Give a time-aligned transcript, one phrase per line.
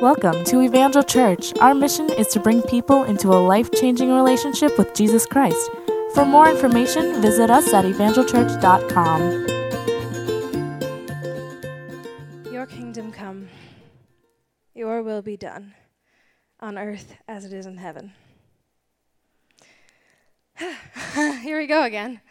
[0.00, 1.52] Welcome to Evangel Church.
[1.60, 5.68] Our mission is to bring people into a life changing relationship with Jesus Christ.
[6.14, 9.20] For more information, visit us at evangelchurch.com.
[12.50, 13.50] Your kingdom come,
[14.74, 15.74] your will be done
[16.60, 18.14] on earth as it is in heaven.
[21.14, 22.22] Here we go again.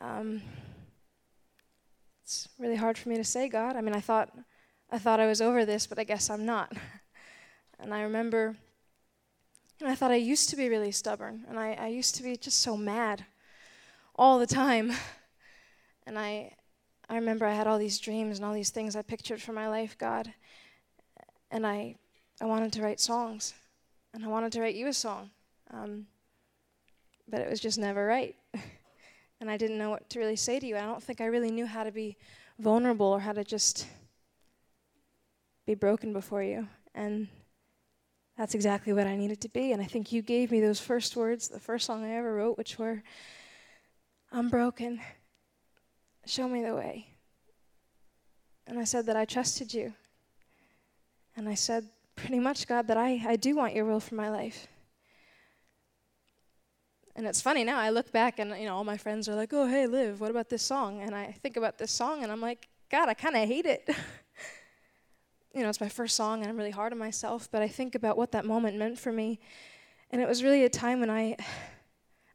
[0.00, 0.40] Um,
[2.24, 3.76] it's really hard for me to say, God.
[3.76, 4.30] I mean, I thought
[4.90, 6.72] I thought I was over this, but I guess I'm not.
[7.82, 8.56] And I remember,
[9.80, 12.36] and I thought I used to be really stubborn, and I, I used to be
[12.36, 13.24] just so mad
[14.16, 14.92] all the time.
[16.04, 16.52] And I,
[17.08, 19.68] I remember I had all these dreams and all these things I pictured for my
[19.68, 20.34] life, God.
[21.48, 21.94] And I,
[22.40, 23.54] I wanted to write songs,
[24.12, 25.30] and I wanted to write you a song.
[25.70, 26.08] Um,
[27.28, 28.34] but it was just never right.
[29.40, 30.76] and I didn't know what to really say to you.
[30.76, 32.16] I don't think I really knew how to be
[32.58, 33.86] vulnerable or how to just
[35.66, 36.66] be broken before you.
[36.96, 37.28] And
[38.36, 39.72] that's exactly what I needed to be.
[39.72, 42.56] And I think you gave me those first words, the first song I ever wrote,
[42.56, 43.02] which were,
[44.32, 45.00] I'm broken.
[46.26, 47.08] Show me the way.
[48.66, 49.92] And I said that I trusted you.
[51.36, 54.30] And I said, pretty much, God, that I, I do want your will for my
[54.30, 54.66] life.
[57.14, 59.52] And it's funny now, I look back and, you know, all my friends are like,
[59.52, 61.02] oh, hey, Liv, what about this song?
[61.02, 63.88] And I think about this song and I'm like, God, I kind of hate it.
[65.54, 67.94] you know, it's my first song and I'm really hard on myself, but I think
[67.94, 69.38] about what that moment meant for me.
[70.10, 71.36] And it was really a time when I,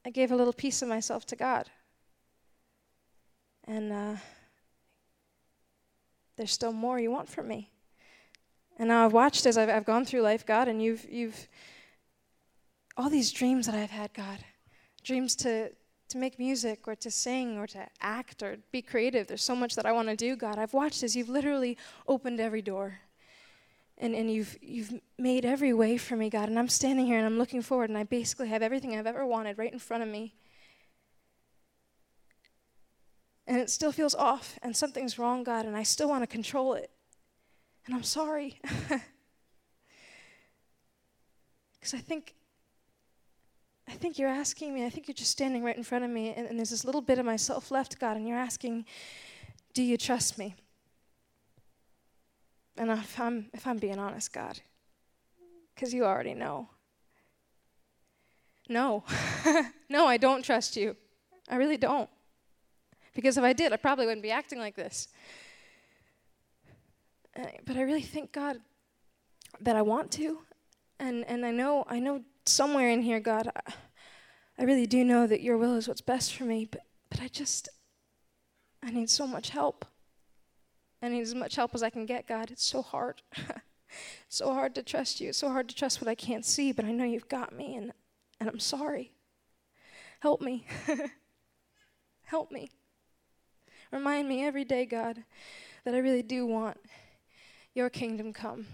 [0.06, 1.70] I gave a little piece of myself to God.
[3.66, 4.16] And uh,
[6.38, 7.72] there's still more you want from me.
[8.78, 11.48] And now I've watched as I've, I've gone through life, God, and you've, you've,
[12.96, 14.40] all these dreams that I've had, God,
[15.04, 15.72] dreams to,
[16.10, 19.26] to make music or to sing or to act or be creative.
[19.26, 20.60] There's so much that I want to do, God.
[20.60, 23.00] I've watched as you've literally opened every door
[23.98, 26.50] and, and you've, you've made every way for me, God.
[26.50, 29.26] And I'm standing here and I'm looking forward, and I basically have everything I've ever
[29.26, 30.36] wanted right in front of me.
[33.48, 36.74] And it still feels off, and something's wrong, God, and I still want to control
[36.74, 36.92] it.
[37.86, 38.60] And I'm sorry.
[41.88, 42.34] Because I think.
[43.88, 46.34] I think you're asking me, I think you're just standing right in front of me,
[46.34, 48.84] and, and there's this little bit of myself left, God, and you're asking,
[49.74, 50.56] Do you trust me?
[52.78, 54.60] And if I'm, if I'm being honest, God,
[55.74, 56.70] because you already know.
[58.70, 59.04] No,
[59.90, 60.96] no, I don't trust you.
[61.50, 62.10] I really don't.
[63.14, 65.08] Because if I did, I probably wouldn't be acting like this.
[67.36, 68.58] Uh, but I really think, God,
[69.62, 70.40] that I want to.
[71.00, 73.74] And, and I know I know somewhere in here, God, I,
[74.60, 77.28] I really do know that your will is what's best for me, but, but I
[77.28, 77.70] just,
[78.84, 79.86] I need so much help.
[81.02, 82.52] I need as much help as I can get, God.
[82.52, 83.22] It's so hard.
[84.30, 85.30] so hard to trust you.
[85.30, 87.76] It's so hard to trust what I can't see, but I know you've got me,
[87.76, 87.92] and,
[88.40, 89.14] and I'm sorry.
[90.20, 90.66] Help me.
[92.24, 92.72] Help me.
[93.92, 95.24] Remind me every day, God,
[95.86, 96.78] that I really do want
[97.74, 98.66] your kingdom come.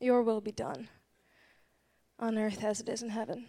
[0.00, 0.88] Your will be done
[2.18, 3.46] on earth as it is in heaven.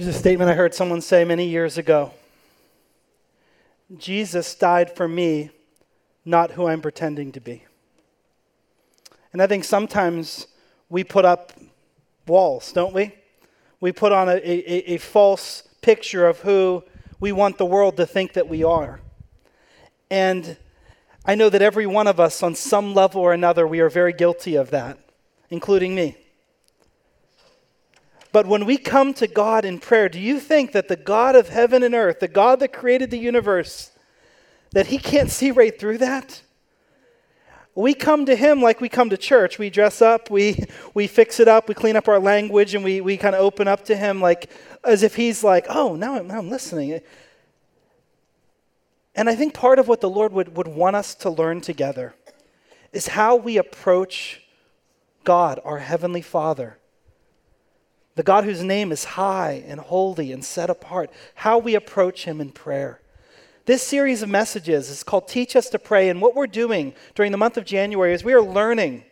[0.00, 2.14] There's a statement I heard someone say many years ago
[3.98, 5.50] Jesus died for me,
[6.24, 7.66] not who I'm pretending to be.
[9.34, 10.46] And I think sometimes
[10.88, 11.52] we put up
[12.26, 13.14] walls, don't we?
[13.80, 16.82] We put on a, a, a, false picture of who
[17.20, 19.00] we want the world to think that we are.
[20.10, 20.56] And
[21.26, 24.14] I know that every one of us, on some level or another, we are very
[24.14, 24.98] guilty of that,
[25.50, 26.16] including me.
[28.32, 31.48] But when we come to God in prayer, do you think that the God of
[31.48, 33.90] heaven and earth, the God that created the universe,
[34.72, 36.42] that He can't see right through that?
[37.74, 39.58] We come to Him like we come to church.
[39.58, 40.64] We dress up, we,
[40.94, 43.66] we fix it up, we clean up our language, and we, we kind of open
[43.66, 44.50] up to Him like
[44.84, 47.00] as if He's like, oh, now I'm, now I'm listening.
[49.16, 52.14] And I think part of what the Lord would, would want us to learn together
[52.92, 54.42] is how we approach
[55.24, 56.79] God, our Heavenly Father
[58.16, 62.40] the God whose name is high and holy and set apart, how we approach him
[62.40, 63.00] in prayer.
[63.66, 67.30] This series of messages is called Teach Us to Pray, and what we're doing during
[67.30, 69.04] the month of January is we are learning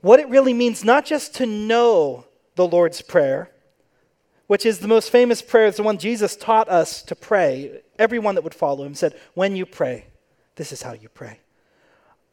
[0.00, 2.24] what it really means not just to know
[2.56, 3.50] the Lord's Prayer,
[4.46, 7.82] which is the most famous prayer, it's the one Jesus taught us to pray.
[7.98, 10.06] Everyone that would follow him said, When you pray,
[10.56, 11.38] this is how you pray.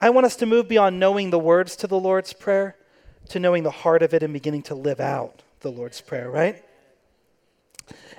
[0.02, 2.76] I want us to move beyond knowing the words to the Lord's Prayer
[3.30, 6.64] to knowing the heart of it and beginning to live out the Lord's Prayer, right?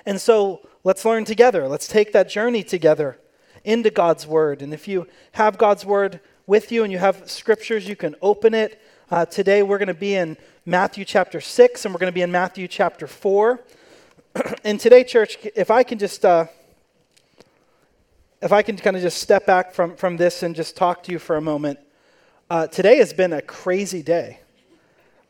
[0.05, 1.67] And so let's learn together.
[1.67, 3.17] Let's take that journey together
[3.63, 4.61] into God's Word.
[4.61, 8.53] And if you have God's Word with you and you have scriptures, you can open
[8.53, 8.81] it.
[9.11, 12.21] Uh, today we're going to be in Matthew chapter 6 and we're going to be
[12.21, 13.59] in Matthew chapter 4.
[14.63, 16.25] and today, church, if I can just.
[16.25, 16.45] Uh,
[18.41, 21.11] if I can kind of just step back from, from this and just talk to
[21.11, 21.77] you for a moment,
[22.49, 24.39] uh, today has been a crazy day.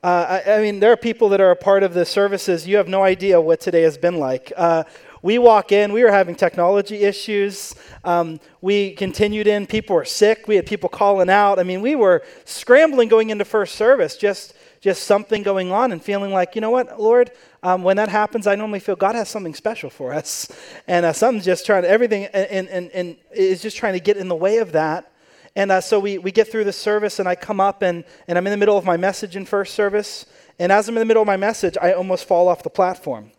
[0.01, 2.66] Uh, I, I, mean, there are people that are a part of the services.
[2.66, 4.54] You have no idea what today has been like.
[4.56, 4.86] Uh,
[5.22, 7.75] we walk in, we were having technology issues.
[8.06, 10.48] Um, we continued in, people were sick.
[10.48, 11.60] We had people calling out.
[11.60, 16.01] I mean, we were scrambling going into first service, just, just something going on and
[16.01, 17.31] feeling like, you know what, Lord,
[17.62, 20.48] um, when that happens, I normally feel God has something special for us.
[20.88, 24.16] And uh, something's just trying to, everything and, and, and is just trying to get
[24.16, 25.12] in the way of that.
[25.56, 28.38] And uh, so we, we get through the service, and I come up, and, and
[28.38, 30.25] I'm in the middle of my message in first service.
[30.60, 33.31] And as I'm in the middle of my message, I almost fall off the platform.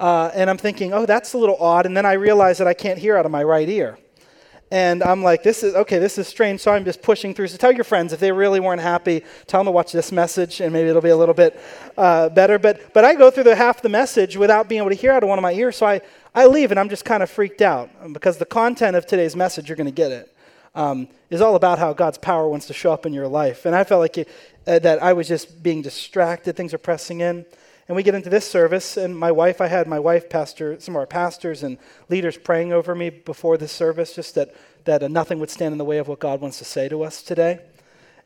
[0.00, 1.86] Uh, and I'm thinking, oh, that's a little odd.
[1.86, 3.98] And then I realize that I can't hear out of my right ear.
[4.70, 6.60] And I'm like, this is, okay, this is strange.
[6.60, 7.48] So I'm just pushing through.
[7.48, 10.60] So tell your friends if they really weren't happy, tell them to watch this message
[10.60, 11.58] and maybe it'll be a little bit
[11.96, 12.58] uh, better.
[12.58, 15.22] But, but I go through the half the message without being able to hear out
[15.22, 15.76] of one of my ears.
[15.76, 16.02] So I,
[16.34, 19.68] I leave and I'm just kind of freaked out because the content of today's message,
[19.68, 20.34] you're going to get it
[20.78, 23.66] um, is all about how God's power wants to show up in your life.
[23.66, 24.28] And I felt like it,
[24.64, 27.44] uh, that I was just being distracted, things are pressing in.
[27.88, 30.94] And we get into this service, and my wife, I had my wife, pastor, some
[30.94, 31.78] of our pastors and
[32.08, 34.54] leaders praying over me before this service, just that,
[34.84, 37.02] that uh, nothing would stand in the way of what God wants to say to
[37.02, 37.58] us today.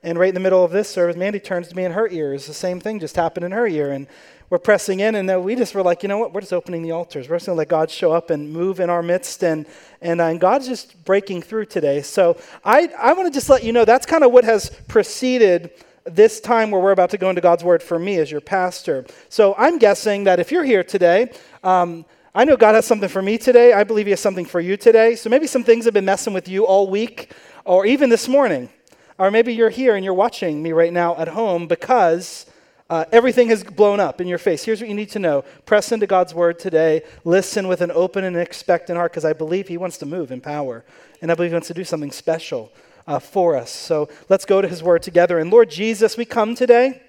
[0.03, 2.35] And right in the middle of this service, Mandy turns to me in her ear.
[2.35, 3.93] It's the same thing just happened in her ear.
[3.93, 4.09] And
[4.53, 6.35] we're pressing in, and we just were like, you know what?
[6.35, 7.27] We're just opening the altars.
[7.27, 9.65] We're just going to let God show up and move in our midst, and
[10.03, 12.03] and, uh, and God's just breaking through today.
[12.03, 15.71] So I I want to just let you know that's kind of what has preceded
[16.05, 19.07] this time where we're about to go into God's word for me as your pastor.
[19.31, 21.33] So I'm guessing that if you're here today.
[21.65, 22.05] Um,
[22.35, 23.73] I know God has something for me today.
[23.73, 25.17] I believe He has something for you today.
[25.17, 27.33] So maybe some things have been messing with you all week
[27.65, 28.69] or even this morning.
[29.17, 32.45] Or maybe you're here and you're watching me right now at home because
[32.93, 34.65] uh, everything has blown up in your face.
[34.65, 37.01] Here's what you need to know press into God's word today.
[37.25, 40.43] Listen with an open and expectant heart because I believe He wants to move in
[40.43, 40.85] power.
[41.23, 42.71] And I believe He wants to do something special
[43.07, 43.71] uh, for us.
[43.71, 45.39] So let's go to His word together.
[45.39, 47.01] And Lord Jesus, we come today.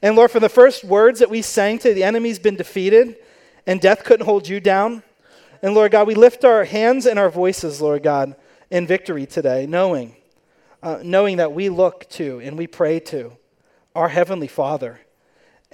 [0.00, 3.16] And Lord, for the first words that we sang to, the enemy's been defeated
[3.66, 5.02] and death couldn't hold you down.
[5.62, 8.36] And Lord God, we lift our hands and our voices, Lord God,
[8.70, 10.14] in victory today, knowing,
[10.80, 13.32] uh, knowing that we look to and we pray to
[13.96, 15.00] our Heavenly Father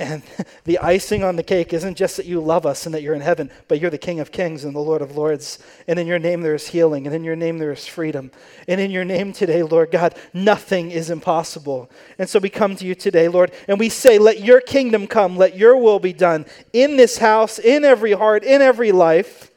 [0.01, 0.23] and
[0.65, 3.21] the icing on the cake isn't just that you love us and that you're in
[3.21, 5.59] heaven, but you're the King of Kings and the Lord of Lords.
[5.87, 8.33] And in your name there is healing, and in your name there is freedom.
[8.67, 11.91] And in your name today, Lord God, nothing is impossible.
[12.19, 15.37] And so we come to you today, Lord, and we say, Let your kingdom come,
[15.37, 19.51] let your will be done in this house, in every heart, in every life.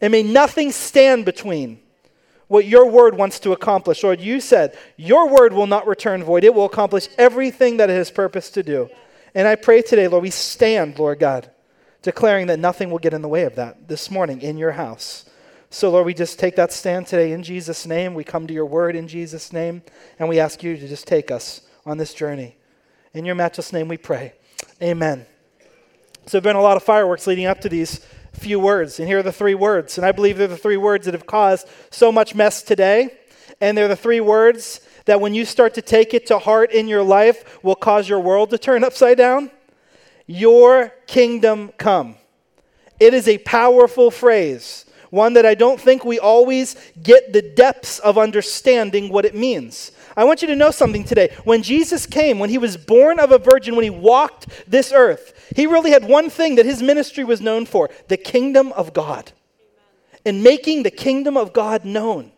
[0.00, 1.80] And may nothing stand between
[2.48, 4.02] what your word wants to accomplish.
[4.02, 7.94] Lord, you said, Your word will not return void, it will accomplish everything that it
[7.94, 8.90] has purpose to do.
[9.34, 11.50] And I pray today, Lord, we stand, Lord God,
[12.02, 15.24] declaring that nothing will get in the way of that this morning in your house.
[15.70, 18.14] So, Lord, we just take that stand today in Jesus' name.
[18.14, 19.82] We come to your word in Jesus' name,
[20.18, 22.56] and we ask you to just take us on this journey.
[23.14, 24.32] In your matchless name we pray.
[24.82, 25.26] Amen.
[26.26, 29.06] So, there have been a lot of fireworks leading up to these few words, and
[29.06, 29.96] here are the three words.
[29.96, 33.16] And I believe they're the three words that have caused so much mess today.
[33.60, 36.86] And they're the three words that when you start to take it to heart in
[36.86, 39.50] your life will cause your world to turn upside down?
[40.26, 42.14] Your kingdom come.
[43.00, 47.98] It is a powerful phrase, one that I don't think we always get the depths
[47.98, 49.90] of understanding what it means.
[50.16, 51.34] I want you to know something today.
[51.42, 55.50] When Jesus came, when he was born of a virgin, when he walked this earth,
[55.56, 59.32] he really had one thing that his ministry was known for the kingdom of God.
[60.24, 62.30] And making the kingdom of God known.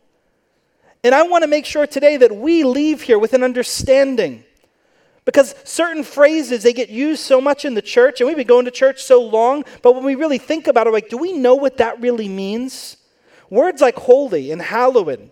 [1.04, 4.44] And I want to make sure today that we leave here with an understanding.
[5.24, 8.64] Because certain phrases, they get used so much in the church, and we've been going
[8.64, 11.54] to church so long, but when we really think about it, like, do we know
[11.54, 12.96] what that really means?
[13.48, 15.30] Words like holy and hallowed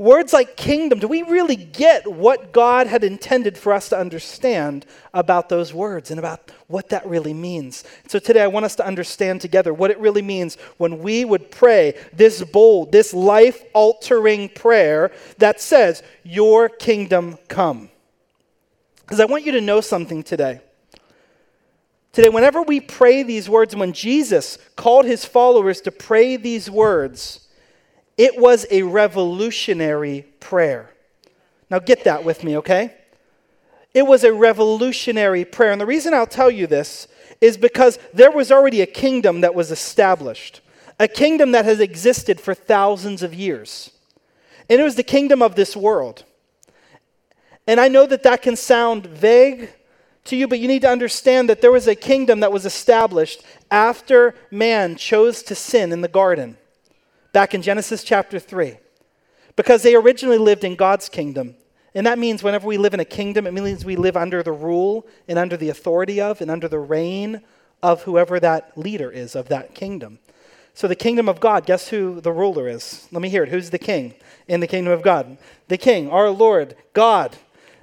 [0.00, 4.86] words like kingdom, do we really get what God had intended for us to understand
[5.12, 7.84] about those words and about what that really means?
[8.08, 11.50] So today I want us to understand together what it really means when we would
[11.50, 17.90] pray this bold, this life altering prayer that says, Your kingdom come.
[19.02, 20.60] Because I want you to know something today.
[22.12, 27.48] Today, whenever we pray these words, when Jesus called his followers to pray these words,
[28.20, 30.90] it was a revolutionary prayer.
[31.70, 32.92] Now, get that with me, okay?
[33.94, 35.72] It was a revolutionary prayer.
[35.72, 37.08] And the reason I'll tell you this
[37.40, 40.60] is because there was already a kingdom that was established,
[40.98, 43.90] a kingdom that has existed for thousands of years.
[44.68, 46.24] And it was the kingdom of this world.
[47.66, 49.70] And I know that that can sound vague
[50.24, 53.42] to you, but you need to understand that there was a kingdom that was established
[53.70, 56.58] after man chose to sin in the garden,
[57.32, 58.78] back in Genesis chapter 3.
[59.56, 61.56] Because they originally lived in God's kingdom.
[61.94, 64.52] And that means whenever we live in a kingdom, it means we live under the
[64.52, 67.42] rule and under the authority of and under the reign
[67.82, 70.18] of whoever that leader is of that kingdom.
[70.72, 73.08] So, the kingdom of God, guess who the ruler is?
[73.10, 73.48] Let me hear it.
[73.48, 74.14] Who's the king
[74.46, 75.36] in the kingdom of God?
[75.68, 77.36] The king, our Lord, God.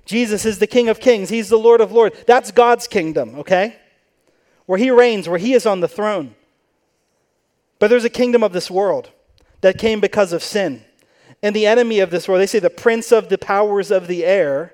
[0.06, 2.16] Jesus is the king of kings, he's the Lord of lords.
[2.26, 3.76] That's God's kingdom, okay?
[4.66, 6.34] Where he reigns, where he is on the throne.
[7.78, 9.12] But there's a kingdom of this world
[9.62, 10.84] that came because of sin.
[11.44, 14.26] And the enemy of this world, they say the prince of the powers of the
[14.26, 14.74] air,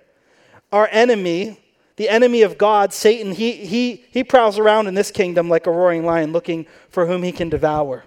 [0.72, 1.60] our enemy,
[1.98, 5.72] the enemy of God, Satan, he, he, he prowls around in this kingdom like a
[5.72, 8.06] roaring lion looking for whom he can devour.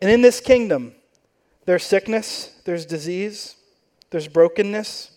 [0.00, 0.94] And in this kingdom,
[1.66, 3.56] there's sickness, there's disease,
[4.10, 5.10] there's brokenness,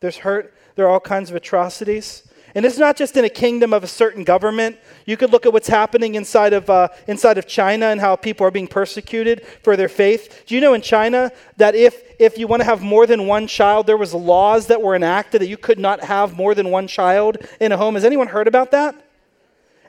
[0.00, 2.28] there's hurt, there are all kinds of atrocities.
[2.56, 4.78] And it's not just in a kingdom of a certain government.
[5.04, 8.46] You could look at what's happening inside of, uh, inside of China and how people
[8.46, 10.44] are being persecuted for their faith.
[10.46, 13.46] Do you know in China that if, if you want to have more than one
[13.46, 16.86] child, there was laws that were enacted that you could not have more than one
[16.86, 17.92] child in a home?
[17.92, 18.94] Has anyone heard about that?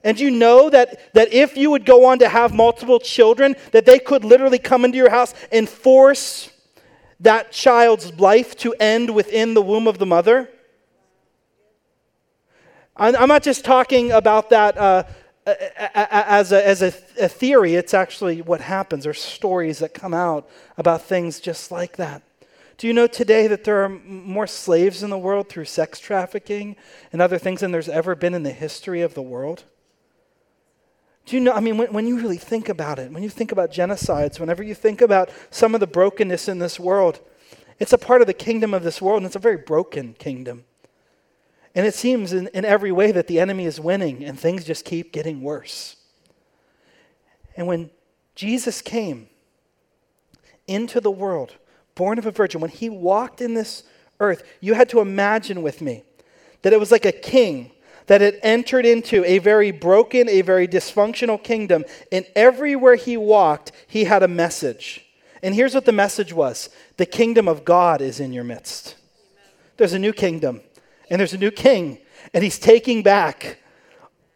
[0.03, 3.86] And you know that, that if you would go on to have multiple children, that
[3.86, 6.51] they could literally come into your house and force
[7.21, 10.50] that child's life to end within the womb of the mother?
[13.00, 15.04] I'm not just talking about that uh,
[15.46, 19.04] as, a, as a, a theory, it's actually what happens.
[19.04, 22.24] There's stories that come out about things just like that.
[22.77, 26.75] Do you know today that there are more slaves in the world through sex trafficking
[27.12, 29.63] and other things than there's ever been in the history of the world?
[31.25, 31.54] Do you know?
[31.54, 34.63] I mean, when, when you really think about it, when you think about genocides, whenever
[34.63, 37.20] you think about some of the brokenness in this world,
[37.80, 40.63] it's a part of the kingdom of this world, and it's a very broken kingdom.
[41.77, 44.84] And it seems in, in every way that the enemy is winning and things just
[44.84, 45.96] keep getting worse.
[47.55, 47.91] And when
[48.34, 49.27] Jesus came
[50.65, 51.53] into the world,
[51.93, 53.84] born of a virgin, when he walked in this
[54.19, 56.01] earth, you had to imagine with me
[56.63, 57.72] that it was like a king
[58.07, 61.86] that had entered into a very broken, a very dysfunctional kingdom.
[62.12, 65.05] And everywhere he walked, he had a message.
[65.43, 68.96] And here's what the message was the kingdom of God is in your midst.
[69.77, 70.62] There's a new kingdom
[71.09, 71.99] and there's a new king,
[72.33, 73.59] and he's taking back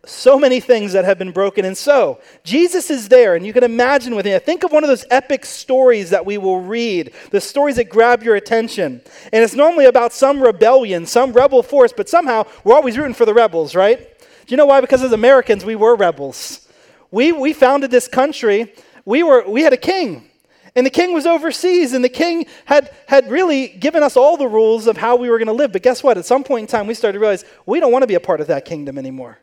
[0.06, 1.64] so many things that have been broken.
[1.64, 4.40] And so, Jesus is there, and you can imagine with him.
[4.42, 8.24] Think of one of those epic stories that we will read, the stories that grab
[8.24, 9.02] your attention.
[9.32, 13.26] And it's normally about some rebellion, some rebel force, but somehow we're always rooting for
[13.26, 14.00] the rebels, right?
[14.00, 14.82] Do you know why?
[14.82, 16.68] Because as Americans, we were rebels.
[17.12, 18.74] We, we founded this country,
[19.06, 20.31] we, were, we had a king.
[20.76, 24.48] And the king was overseas, and the king had, had really given us all the
[24.48, 25.74] rules of how we were going to live.
[25.74, 26.18] But guess what?
[26.18, 28.22] At some point in time, we started to realize we don't want to be a
[28.22, 29.40] part of that kingdom anymore.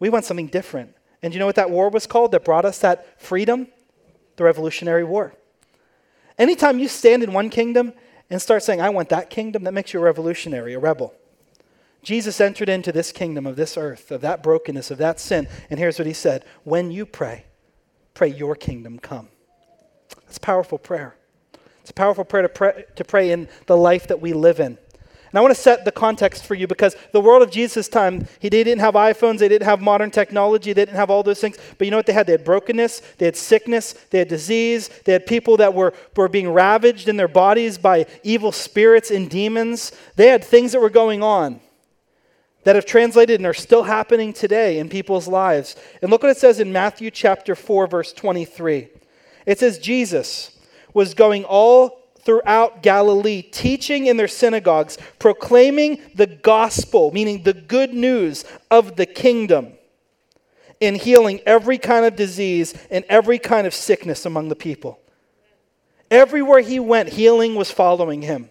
[0.00, 0.96] We want something different.
[1.22, 3.68] And you know what that war was called that brought us that freedom?
[4.36, 5.34] The Revolutionary War.
[6.38, 7.92] Anytime you stand in one kingdom
[8.28, 11.14] and start saying, I want that kingdom, that makes you a revolutionary, a rebel.
[12.02, 15.46] Jesus entered into this kingdom of this earth, of that brokenness, of that sin.
[15.70, 17.44] And here's what he said When you pray,
[18.14, 19.28] pray your kingdom come.
[20.28, 21.14] It's a powerful prayer.
[21.80, 24.78] It's a powerful prayer to pray, to pray in the life that we live in.
[25.32, 28.28] And I want to set the context for you because the world of Jesus' time,
[28.38, 31.40] he, they didn't have iPhones, they didn't have modern technology, they didn't have all those
[31.40, 31.56] things.
[31.78, 32.26] But you know what they had?
[32.26, 36.28] They had brokenness, they had sickness, they had disease, they had people that were, were
[36.28, 39.92] being ravaged in their bodies by evil spirits and demons.
[40.16, 41.60] They had things that were going on
[42.64, 45.76] that have translated and are still happening today in people's lives.
[46.02, 48.88] And look what it says in Matthew chapter 4, verse 23.
[49.46, 50.58] It says Jesus
[50.94, 57.92] was going all throughout Galilee, teaching in their synagogues, proclaiming the gospel, meaning the good
[57.92, 59.72] news of the kingdom,
[60.80, 65.00] and healing every kind of disease and every kind of sickness among the people.
[66.10, 68.50] Everywhere he went, healing was following him.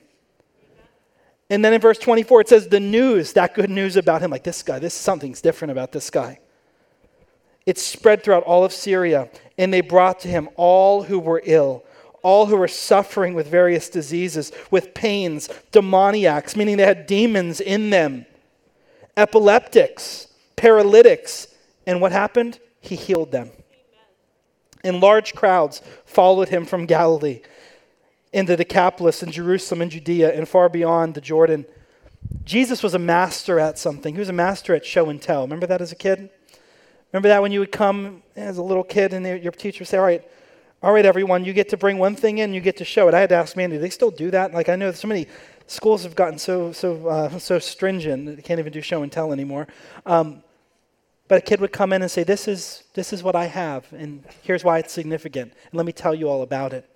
[1.49, 4.43] And then in verse 24, it says the news, that good news about him, like
[4.43, 6.39] this guy, this something's different about this guy.
[7.65, 9.29] It spread throughout all of Syria,
[9.61, 11.83] and they brought to him all who were ill,
[12.23, 17.91] all who were suffering with various diseases, with pains, demoniacs, meaning they had demons in
[17.91, 18.25] them,
[19.15, 21.47] epileptics, paralytics.
[21.85, 22.59] And what happened?
[22.79, 23.51] He healed them.
[24.83, 27.41] And large crowds followed him from Galilee
[28.33, 31.67] into the Decapolis and Jerusalem and Judea and far beyond the Jordan
[32.43, 34.13] Jesus was a master at something.
[34.13, 35.43] He was a master at show and tell.
[35.43, 36.29] Remember that as a kid?
[37.11, 39.97] Remember that when you would come as a little kid and your teacher would say,
[39.97, 40.23] All right,
[40.83, 43.13] all right, everyone, you get to bring one thing in, you get to show it.
[43.13, 44.51] I had to ask Mandy, do they still do that?
[44.51, 45.27] Like, I know so many
[45.67, 49.11] schools have gotten so, so, uh, so stringent that they can't even do show and
[49.11, 49.67] tell anymore.
[50.07, 50.41] Um,
[51.27, 53.85] but a kid would come in and say, this is, this is what I have,
[53.93, 55.53] and here's why it's significant.
[55.53, 56.89] And let me tell you all about it.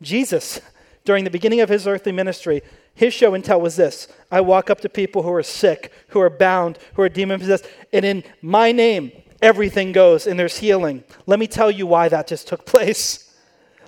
[0.00, 0.60] Jesus,
[1.04, 2.62] during the beginning of his earthly ministry,
[2.94, 6.20] his show and tell was this I walk up to people who are sick, who
[6.20, 11.04] are bound, who are demon possessed, and in my name, everything goes and there's healing.
[11.26, 13.24] Let me tell you why that just took place.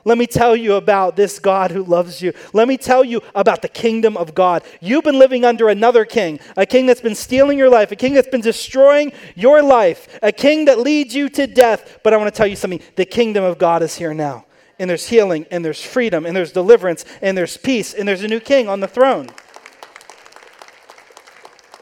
[0.04, 2.32] Let me tell you about this God who loves you.
[2.52, 4.62] Let me tell you about the kingdom of God.
[4.80, 8.14] You've been living under another king, a king that's been stealing your life, a king
[8.14, 12.00] that's been destroying your life, a king that leads you to death.
[12.02, 14.46] But I want to tell you something the kingdom of God is here now.
[14.78, 18.28] And there's healing, and there's freedom, and there's deliverance, and there's peace, and there's a
[18.28, 19.28] new king on the throne.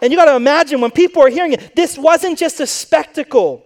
[0.00, 3.64] And you got to imagine when people are hearing it, this wasn't just a spectacle.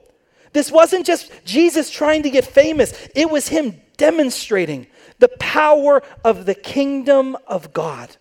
[0.53, 3.09] This wasn't just Jesus trying to get famous.
[3.15, 4.87] It was him demonstrating
[5.19, 8.17] the power of the kingdom of God.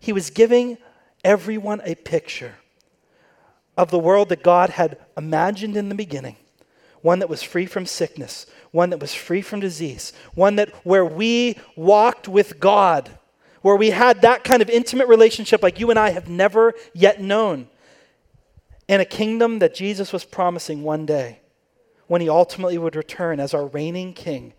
[0.00, 0.78] He was giving
[1.24, 2.54] everyone a picture
[3.76, 6.36] of the world that God had imagined in the beginning
[7.00, 11.04] one that was free from sickness, one that was free from disease, one that where
[11.04, 13.17] we walked with God
[13.62, 17.20] where we had that kind of intimate relationship like you and I have never yet
[17.20, 17.68] known.
[18.88, 21.40] And a kingdom that Jesus was promising one day
[22.06, 24.54] when he ultimately would return as our reigning king,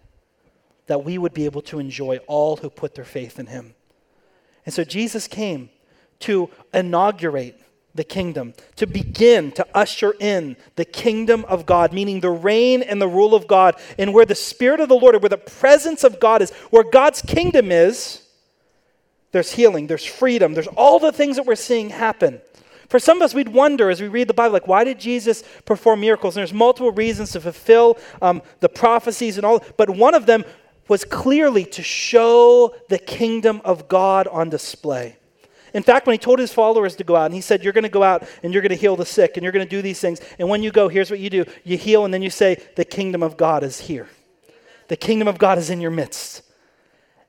[0.87, 3.73] that we would be able to enjoy all who put their faith in him.
[4.65, 5.69] And so Jesus came
[6.19, 7.59] to inaugurate
[7.95, 13.01] the kingdom, to begin to usher in the kingdom of God, meaning the reign and
[13.01, 16.19] the rule of God, and where the Spirit of the Lord, where the presence of
[16.19, 18.28] God is, where God's kingdom is
[19.31, 22.41] there's healing, there's freedom, there's all the things that we're seeing happen.
[22.89, 25.43] For some of us, we'd wonder as we read the Bible, like, why did Jesus
[25.65, 26.35] perform miracles?
[26.35, 30.43] And there's multiple reasons to fulfill um, the prophecies and all, but one of them
[30.87, 35.17] was clearly to show the kingdom of God on display.
[35.73, 37.83] In fact, when he told his followers to go out, and he said, You're going
[37.83, 39.83] to go out and you're going to heal the sick, and you're going to do
[39.83, 40.19] these things.
[40.39, 42.85] And when you go, here's what you do you heal, and then you say, The
[42.85, 44.09] kingdom of God is here.
[44.87, 46.41] The kingdom of God is in your midst.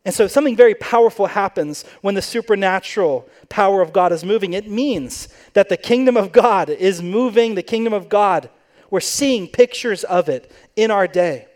[0.04, 4.54] And so something very powerful happens when the supernatural power of God is moving.
[4.54, 8.48] It means that the kingdom of God is moving, the kingdom of God.
[8.88, 11.48] We're seeing pictures of it in our day.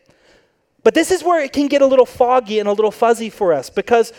[0.83, 3.55] But this is where it can get a little foggy and a little fuzzy for
[3.55, 4.13] us because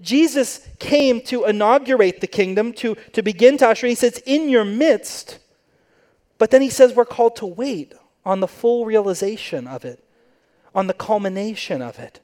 [0.00, 3.88] Jesus came to inaugurate the kingdom, to, to begin to usher.
[3.88, 5.38] He says, in your midst.
[6.38, 10.04] But then he says we're called to wait on the full realization of it,
[10.74, 12.20] on the culmination of it.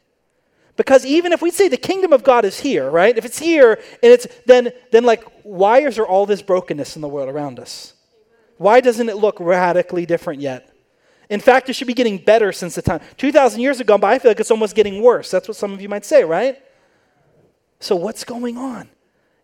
[0.83, 3.17] Because even if we say the kingdom of God is here, right?
[3.17, 7.03] If it's here and it's then then like why is there all this brokenness in
[7.03, 7.95] the world around us?
[8.57, 10.75] Why doesn't it look radically different yet?
[11.31, 13.01] In fact, it should be getting better since the time.
[13.17, 15.31] 2,000 years ago, but I feel like it's almost getting worse.
[15.31, 16.61] That's what some of you might say, right?
[17.79, 18.89] So, what's going on?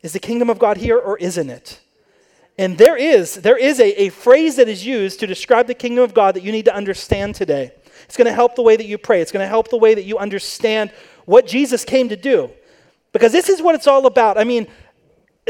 [0.02, 1.80] Is the kingdom of God here or isn't it?
[2.58, 6.02] And there is, there is a, a phrase that is used to describe the kingdom
[6.02, 7.70] of God that you need to understand today.
[8.04, 9.94] It's going to help the way that you pray, it's going to help the way
[9.94, 10.90] that you understand
[11.28, 12.50] what Jesus came to do.
[13.12, 14.38] Because this is what it's all about.
[14.38, 14.66] I mean,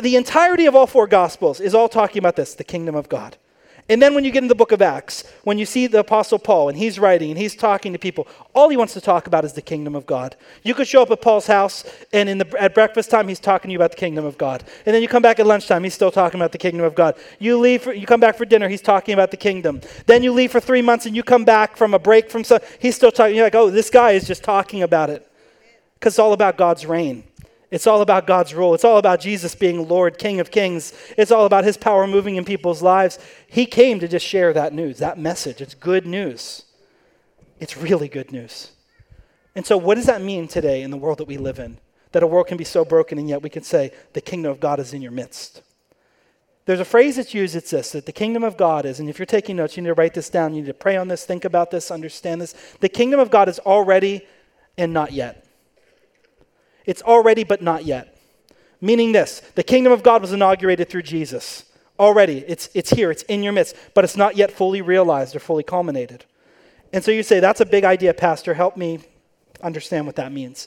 [0.00, 3.36] the entirety of all four Gospels is all talking about this the kingdom of God.
[3.88, 6.38] And then when you get in the book of Acts, when you see the Apostle
[6.38, 9.44] Paul and he's writing and he's talking to people, all he wants to talk about
[9.44, 10.36] is the kingdom of God.
[10.64, 13.68] You could show up at Paul's house and in the, at breakfast time, he's talking
[13.68, 14.64] to you about the kingdom of God.
[14.84, 17.14] And then you come back at lunchtime, he's still talking about the kingdom of God.
[17.38, 19.80] You leave, for, you come back for dinner, he's talking about the kingdom.
[20.06, 22.58] Then you leave for three months and you come back from a break from some,
[22.80, 23.36] he's still talking.
[23.36, 25.27] You're like, oh, this guy is just talking about it.
[25.98, 27.24] Because it's all about God's reign.
[27.70, 28.74] It's all about God's rule.
[28.74, 30.94] It's all about Jesus being Lord, King of Kings.
[31.18, 33.18] It's all about his power moving in people's lives.
[33.46, 35.60] He came to just share that news, that message.
[35.60, 36.64] It's good news.
[37.60, 38.70] It's really good news.
[39.54, 41.78] And so, what does that mean today in the world that we live in?
[42.12, 44.60] That a world can be so broken, and yet we can say, the kingdom of
[44.60, 45.62] God is in your midst.
[46.64, 49.18] There's a phrase that's used, it's this that the kingdom of God is, and if
[49.18, 50.54] you're taking notes, you need to write this down.
[50.54, 52.54] You need to pray on this, think about this, understand this.
[52.80, 54.26] The kingdom of God is already
[54.76, 55.47] and not yet.
[56.88, 58.16] It's already, but not yet.
[58.80, 61.64] Meaning this the kingdom of God was inaugurated through Jesus.
[62.00, 65.40] Already, it's, it's here, it's in your midst, but it's not yet fully realized or
[65.40, 66.24] fully culminated.
[66.92, 68.54] And so you say, That's a big idea, Pastor.
[68.54, 69.00] Help me
[69.62, 70.66] understand what that means.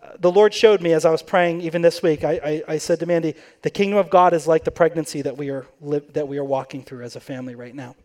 [0.00, 2.78] Uh, the Lord showed me as I was praying, even this week, I, I, I
[2.78, 6.06] said to Mandy, the kingdom of God is like the pregnancy that we are, li-
[6.12, 7.96] that we are walking through as a family right now.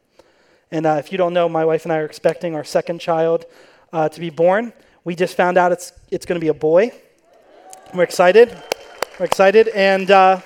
[0.72, 3.46] And uh, if you don't know, my wife and I are expecting our second child
[3.94, 4.74] uh, to be born.
[5.04, 6.92] We just found out it's, it's going to be a boy.
[7.94, 8.58] We're excited.
[9.20, 9.68] We're excited.
[9.68, 10.40] And uh,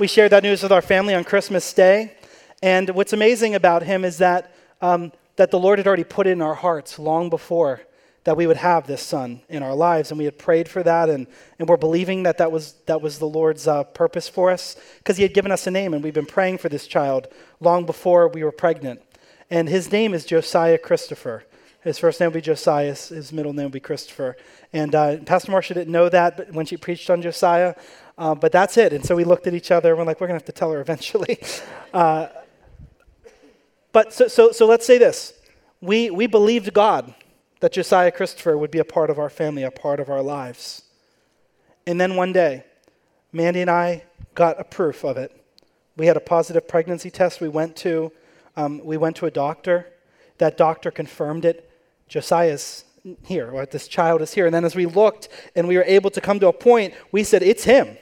[0.00, 2.12] We shared that news with our family on Christmas Day.
[2.60, 4.52] And what's amazing about him is that,
[4.82, 7.80] um, that the Lord had already put it in our hearts long before
[8.24, 10.10] that we would have this son in our lives.
[10.10, 13.20] And we had prayed for that, and, and we're believing that that was, that was
[13.20, 16.12] the Lord's uh, purpose for us because he had given us a name, and we've
[16.12, 17.28] been praying for this child
[17.60, 19.00] long before we were pregnant.
[19.48, 21.44] And his name is Josiah Christopher.
[21.86, 24.36] His first name will be Josiah, his middle name will be Christopher.
[24.72, 27.76] And uh, Pastor Marcia didn't know that when she preached on Josiah,
[28.18, 28.92] uh, but that's it.
[28.92, 30.58] And so we looked at each other and we're like, we're going to have to
[30.58, 31.38] tell her eventually.
[31.94, 32.28] Uh,
[33.92, 35.32] but so, so, so let's say this
[35.80, 37.14] we, we believed God
[37.60, 40.82] that Josiah Christopher would be a part of our family, a part of our lives.
[41.86, 42.64] And then one day,
[43.32, 44.02] Mandy and I
[44.34, 45.32] got a proof of it.
[45.96, 48.12] We had a positive pregnancy test we went to.
[48.56, 49.90] Um, we went to a doctor.
[50.36, 51.70] That doctor confirmed it.
[52.08, 52.84] Josiah's
[53.22, 54.46] here, or this child is here.
[54.46, 57.24] And then as we looked and we were able to come to a point, we
[57.24, 57.98] said, It's him.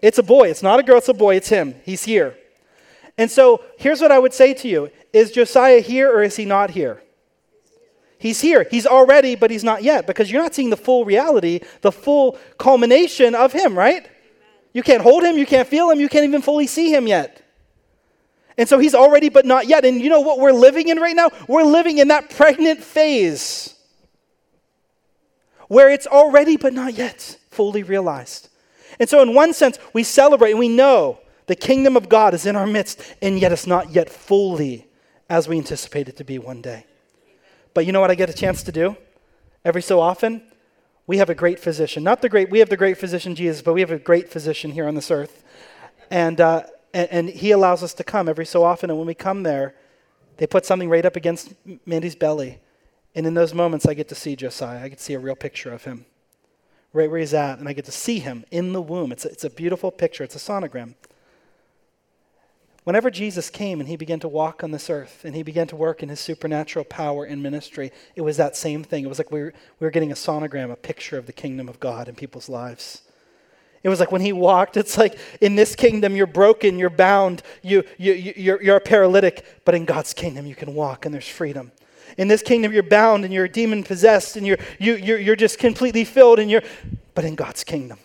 [0.00, 0.48] It's a boy.
[0.48, 1.36] It's not a girl, it's a boy.
[1.36, 1.74] It's him.
[1.84, 2.36] He's here.
[3.16, 6.44] And so here's what I would say to you Is Josiah here or is he
[6.44, 7.02] not here?
[8.18, 8.66] He's here.
[8.68, 12.36] He's already, but he's not yet because you're not seeing the full reality, the full
[12.58, 14.08] culmination of him, right?
[14.72, 17.47] You can't hold him, you can't feel him, you can't even fully see him yet.
[18.58, 19.84] And so he's already, but not yet.
[19.84, 21.30] And you know what we're living in right now?
[21.46, 23.74] We're living in that pregnant phase
[25.68, 28.48] where it's already, but not yet fully realized.
[28.98, 32.46] And so, in one sense, we celebrate and we know the kingdom of God is
[32.46, 34.88] in our midst, and yet it's not yet fully
[35.30, 36.84] as we anticipate it to be one day.
[37.74, 38.96] But you know what I get a chance to do
[39.64, 40.42] every so often?
[41.06, 42.02] We have a great physician.
[42.02, 44.72] Not the great, we have the great physician Jesus, but we have a great physician
[44.72, 45.44] here on this earth.
[46.10, 48.90] And, uh, and, and he allows us to come every so often.
[48.90, 49.74] And when we come there,
[50.38, 52.60] they put something right up against Mandy's belly.
[53.14, 54.84] And in those moments, I get to see Josiah.
[54.84, 56.06] I get to see a real picture of him,
[56.92, 57.58] right where he's at.
[57.58, 59.12] And I get to see him in the womb.
[59.12, 60.94] It's a, it's a beautiful picture, it's a sonogram.
[62.84, 65.76] Whenever Jesus came and he began to walk on this earth and he began to
[65.76, 69.04] work in his supernatural power in ministry, it was that same thing.
[69.04, 71.68] It was like we were, we were getting a sonogram, a picture of the kingdom
[71.68, 73.02] of God in people's lives.
[73.88, 77.42] It was like when he walked, it's like in this kingdom you're broken, you're bound,
[77.62, 81.26] you, you, you're, you're a paralytic, but in God's kingdom you can walk and there's
[81.26, 81.72] freedom.
[82.18, 85.58] In this kingdom you're bound and you're demon possessed and you're, you, you're, you're just
[85.58, 86.60] completely filled and you're,
[87.14, 87.98] but in God's kingdom,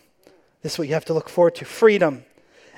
[0.62, 2.24] this is what you have to look forward to freedom.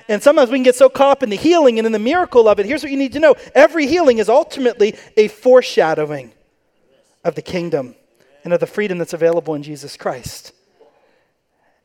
[0.08, 2.48] And sometimes we can get so caught up in the healing and in the miracle
[2.48, 2.66] of it.
[2.66, 6.32] Here's what you need to know every healing is ultimately a foreshadowing
[7.22, 7.94] of the kingdom
[8.42, 10.50] and of the freedom that's available in Jesus Christ.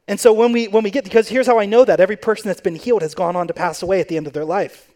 [0.07, 2.47] And so when we when we get because here's how I know that every person
[2.47, 4.91] that's been healed has gone on to pass away at the end of their life.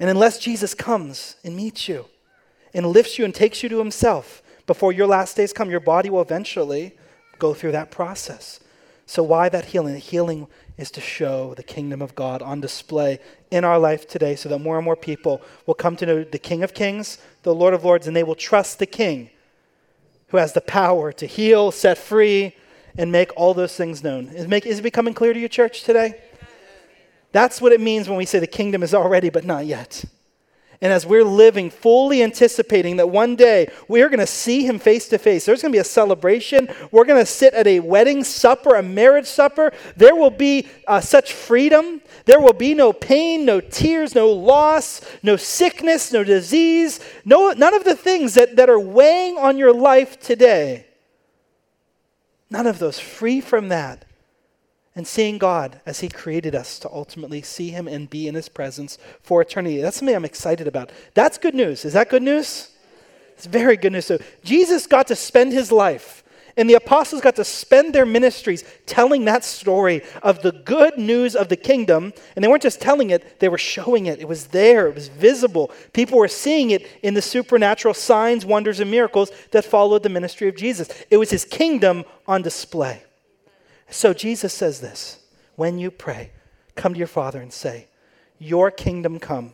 [0.00, 2.06] And unless Jesus comes and meets you
[2.72, 6.10] and lifts you and takes you to himself before your last days come, your body
[6.10, 6.94] will eventually
[7.38, 8.60] go through that process.
[9.06, 9.94] So why that healing?
[9.94, 13.18] The healing is to show the kingdom of God on display
[13.50, 16.38] in our life today so that more and more people will come to know the
[16.38, 19.30] King of Kings, the Lord of Lords, and they will trust the King
[20.28, 22.54] who has the power to heal, set free,
[22.98, 24.26] and make all those things known.
[24.28, 26.20] Is, make, is it becoming clear to your church today?
[27.32, 30.04] That's what it means when we say the kingdom is already, but not yet.
[30.80, 35.08] And as we're living, fully anticipating that one day we're going to see him face
[35.08, 36.68] to face, there's going to be a celebration.
[36.92, 39.72] We're going to sit at a wedding supper, a marriage supper.
[39.96, 42.00] There will be uh, such freedom.
[42.26, 47.74] There will be no pain, no tears, no loss, no sickness, no disease, no, none
[47.74, 50.87] of the things that, that are weighing on your life today.
[52.50, 52.98] None of those.
[52.98, 54.04] Free from that
[54.94, 58.48] and seeing God as He created us to ultimately see Him and be in His
[58.48, 59.80] presence for eternity.
[59.80, 60.90] That's something I'm excited about.
[61.14, 61.84] That's good news.
[61.84, 62.70] Is that good news?
[63.34, 64.06] It's very good news.
[64.06, 66.24] So Jesus got to spend His life,
[66.58, 71.36] and the apostles got to spend their ministries telling that story of the good news
[71.36, 72.12] of the kingdom.
[72.34, 74.18] And they weren't just telling it, they were showing it.
[74.20, 75.70] It was there, it was visible.
[75.92, 80.48] People were seeing it in the supernatural signs, wonders, and miracles that followed the ministry
[80.48, 80.90] of Jesus.
[81.10, 83.04] It was His kingdom on display.
[83.88, 85.20] So Jesus says this
[85.54, 86.32] when you pray,
[86.74, 87.86] come to your Father and say,
[88.40, 89.52] Your kingdom come,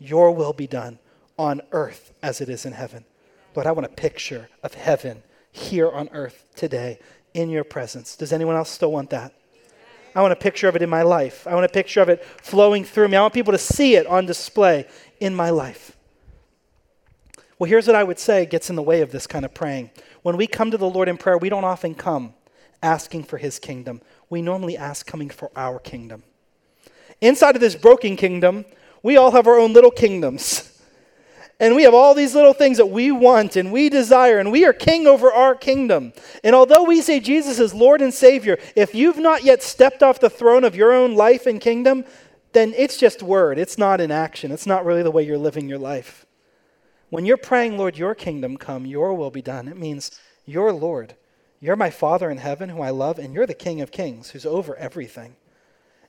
[0.00, 0.98] your will be done
[1.38, 3.04] on earth as it is in heaven.
[3.54, 5.22] Lord, I want a picture of heaven
[5.54, 6.98] here on earth today
[7.32, 8.16] in your presence.
[8.16, 9.32] Does anyone else still want that?
[10.14, 11.46] I want a picture of it in my life.
[11.46, 13.16] I want a picture of it flowing through me.
[13.16, 14.86] I want people to see it on display
[15.20, 15.96] in my life.
[17.58, 19.90] Well, here's what I would say gets in the way of this kind of praying.
[20.22, 22.34] When we come to the Lord in prayer, we don't often come
[22.82, 24.00] asking for his kingdom.
[24.28, 26.24] We normally ask coming for our kingdom.
[27.20, 28.64] Inside of this broken kingdom,
[29.04, 30.70] we all have our own little kingdoms.
[31.60, 34.64] And we have all these little things that we want and we desire, and we
[34.64, 36.12] are king over our kingdom.
[36.42, 40.20] And although we say Jesus is Lord and Savior, if you've not yet stepped off
[40.20, 42.04] the throne of your own life and kingdom,
[42.52, 43.58] then it's just word.
[43.58, 44.50] It's not in action.
[44.50, 46.26] It's not really the way you're living your life.
[47.10, 50.10] When you're praying, Lord, your kingdom come, your will be done, it means
[50.44, 51.14] you're Lord.
[51.60, 54.44] You're my Father in heaven who I love, and you're the King of kings who's
[54.44, 55.36] over everything.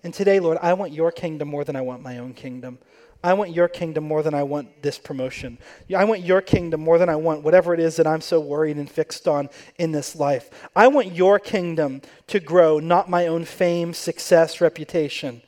[0.04, 2.80] And today, Lord, I want your kingdom more than I want my own kingdom.
[3.26, 5.58] I want your kingdom more than I want this promotion.
[5.98, 8.78] I want your kingdom more than I want whatever it is that I'm so worried
[8.78, 10.52] and fixed on in this life.
[10.76, 15.42] I want your kingdom to grow, not my own fame, success, reputation.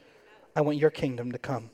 [0.55, 1.69] I want your kingdom to come.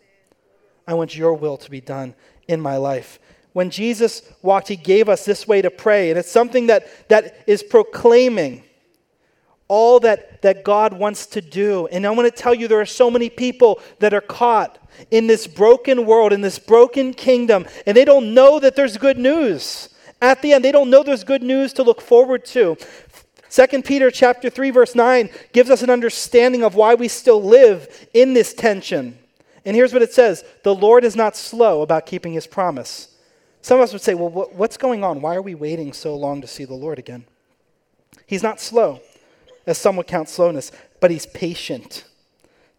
[0.85, 2.15] I want your will to be done
[2.49, 3.17] in my life.
[3.53, 7.45] When Jesus walked, he gave us this way to pray, and it's something that, that
[7.47, 8.65] is proclaiming
[9.67, 11.87] all that, that God wants to do.
[11.87, 14.77] And I want to tell you, there are so many people that are caught
[15.09, 19.17] in this broken world, in this broken kingdom, and they don't know that there's good
[19.17, 19.89] news.
[20.21, 22.77] At the end, they don't know there's good news to look forward to.
[23.49, 28.07] 2 Peter chapter 3 verse 9 gives us an understanding of why we still live
[28.13, 29.17] in this tension.
[29.65, 33.09] And here's what it says, "The Lord is not slow about keeping his promise."
[33.61, 35.21] Some of us would say, "Well, what's going on?
[35.21, 37.25] Why are we waiting so long to see the Lord again?"
[38.25, 39.01] He's not slow,
[39.65, 42.05] as some would count slowness, but he's patient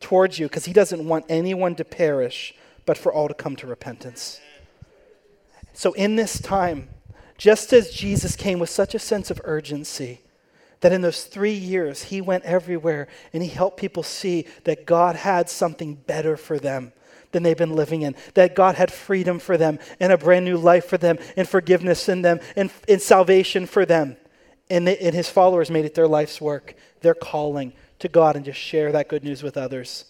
[0.00, 2.54] towards you because he doesn't want anyone to perish,
[2.86, 4.40] but for all to come to repentance.
[5.72, 6.88] So, in this time,
[7.36, 10.20] just as Jesus came with such a sense of urgency,
[10.80, 15.16] that in those three years, he went everywhere and he helped people see that God
[15.16, 16.92] had something better for them
[17.32, 20.56] than they've been living in, that God had freedom for them and a brand new
[20.56, 24.16] life for them and forgiveness in them and, and salvation for them.
[24.70, 28.44] And, they, and his followers made it their life's work, their calling to God and
[28.44, 30.06] just share that good news with others.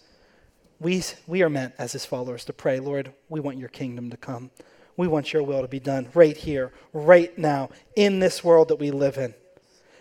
[0.80, 4.16] We, we are meant as his followers to pray, Lord, we want your kingdom to
[4.16, 4.50] come.
[4.96, 8.78] We want your will to be done right here, right now, in this world that
[8.78, 9.34] we live in.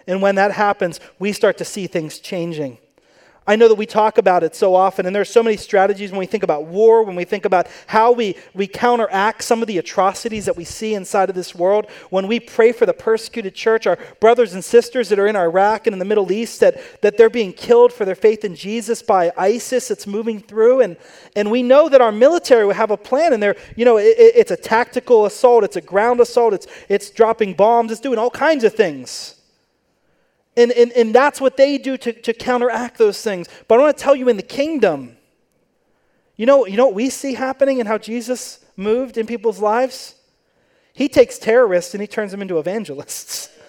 [0.05, 2.77] And when that happens, we start to see things changing.
[3.45, 6.11] I know that we talk about it so often, and there are so many strategies
[6.11, 9.67] when we think about war, when we think about how we, we counteract some of
[9.67, 11.87] the atrocities that we see inside of this world.
[12.09, 15.87] When we pray for the persecuted church, our brothers and sisters that are in Iraq
[15.87, 19.01] and in the Middle East, that, that they're being killed for their faith in Jesus
[19.01, 20.79] by ISIS that's moving through.
[20.79, 20.95] And,
[21.35, 24.15] and we know that our military will have a plan, and they're, you know, it,
[24.17, 28.29] it's a tactical assault, it's a ground assault, it's, it's dropping bombs, it's doing all
[28.29, 29.35] kinds of things.
[30.55, 33.47] And, and, and that's what they do to, to counteract those things.
[33.67, 35.17] But I want to tell you in the kingdom,
[36.35, 40.15] you know, you know what we see happening and how Jesus moved in people's lives?
[40.93, 43.49] He takes terrorists and he turns them into evangelists.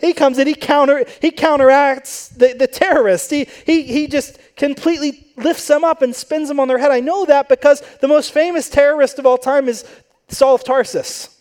[0.00, 3.30] He comes and he counter he counteracts the, the terrorists.
[3.30, 6.90] He, he he just completely lifts them up and spins them on their head.
[6.90, 9.84] I know that because the most famous terrorist of all time is
[10.26, 11.31] Saul of Tarsus.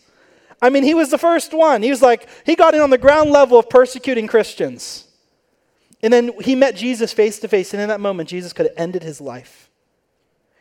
[0.62, 1.82] I mean, he was the first one.
[1.82, 5.08] He was like, he got in on the ground level of persecuting Christians.
[6.04, 8.76] And then he met Jesus face to face, and in that moment, Jesus could have
[8.78, 9.70] ended his life.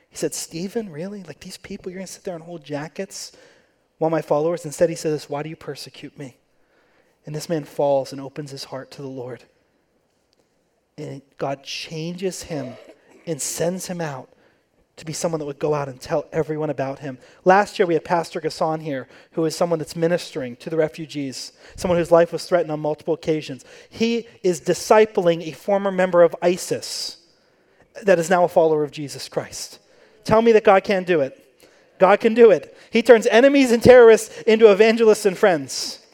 [0.09, 1.23] He said, Stephen, really?
[1.23, 3.33] Like these people, you're going to sit there and hold jackets
[3.99, 4.65] while my followers?
[4.65, 6.37] Instead, he says, Why do you persecute me?
[7.27, 9.45] And this man falls and opens his heart to the Lord.
[10.99, 12.75] And God changes him
[13.27, 14.31] and sends him out
[15.01, 17.19] to be someone that would go out and tell everyone about him.
[17.45, 21.53] Last year, we had Pastor Gasson here, who is someone that's ministering to the refugees,
[21.75, 23.65] someone whose life was threatened on multiple occasions.
[23.89, 27.19] He is discipling a former member of ISIS
[28.03, 29.81] that is now a follower of Jesus Christ.
[30.25, 31.37] Tell me that God can't do it.
[31.99, 32.77] God can do it.
[32.91, 36.05] He turns enemies and terrorists into evangelists and friends.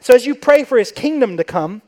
[0.00, 1.82] So as you pray for his kingdom to come,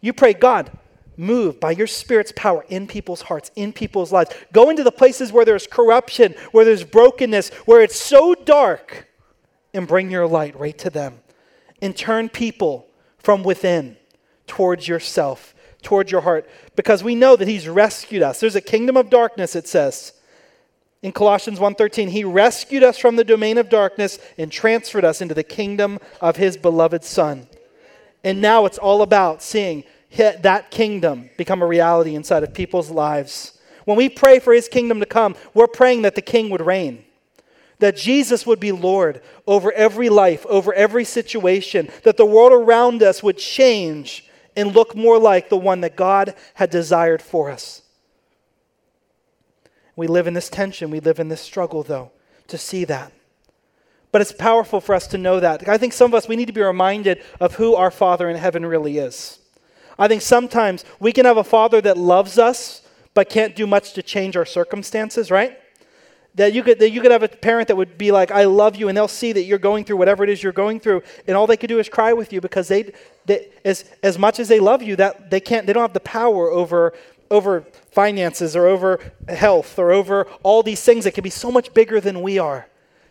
[0.00, 0.70] you pray, God,
[1.16, 4.30] move by your Spirit's power in people's hearts, in people's lives.
[4.52, 9.08] Go into the places where there's corruption, where there's brokenness, where it's so dark,
[9.72, 11.20] and bring your light right to them.
[11.82, 12.86] And turn people
[13.18, 13.96] from within
[14.46, 18.40] towards yourself, towards your heart, because we know that He's rescued us.
[18.40, 20.12] There's a kingdom of darkness, it says.
[21.04, 25.34] In Colossians 1:13, he rescued us from the domain of darkness and transferred us into
[25.34, 27.46] the kingdom of his beloved son.
[28.24, 29.84] And now it's all about seeing
[30.16, 33.58] that kingdom become a reality inside of people's lives.
[33.84, 37.04] When we pray for his kingdom to come, we're praying that the king would reign,
[37.80, 43.02] that Jesus would be Lord over every life, over every situation, that the world around
[43.02, 47.82] us would change and look more like the one that God had desired for us.
[49.96, 52.10] We live in this tension, we live in this struggle, though,
[52.48, 53.12] to see that.
[54.12, 55.68] But it's powerful for us to know that.
[55.68, 58.36] I think some of us, we need to be reminded of who our Father in
[58.36, 59.40] heaven really is.
[59.98, 62.82] I think sometimes we can have a father that loves us
[63.14, 65.58] but can't do much to change our circumstances, right?
[66.34, 68.74] That you could that you could have a parent that would be like, "I love
[68.74, 71.36] you," and they'll see that you're going through whatever it is you're going through, and
[71.36, 72.92] all they could do is cry with you because they,
[73.24, 76.00] they as as much as they love you, that they can't they don't have the
[76.00, 76.92] power over
[77.30, 81.72] over finances or over health or over all these things that can be so much
[81.72, 82.66] bigger than we are.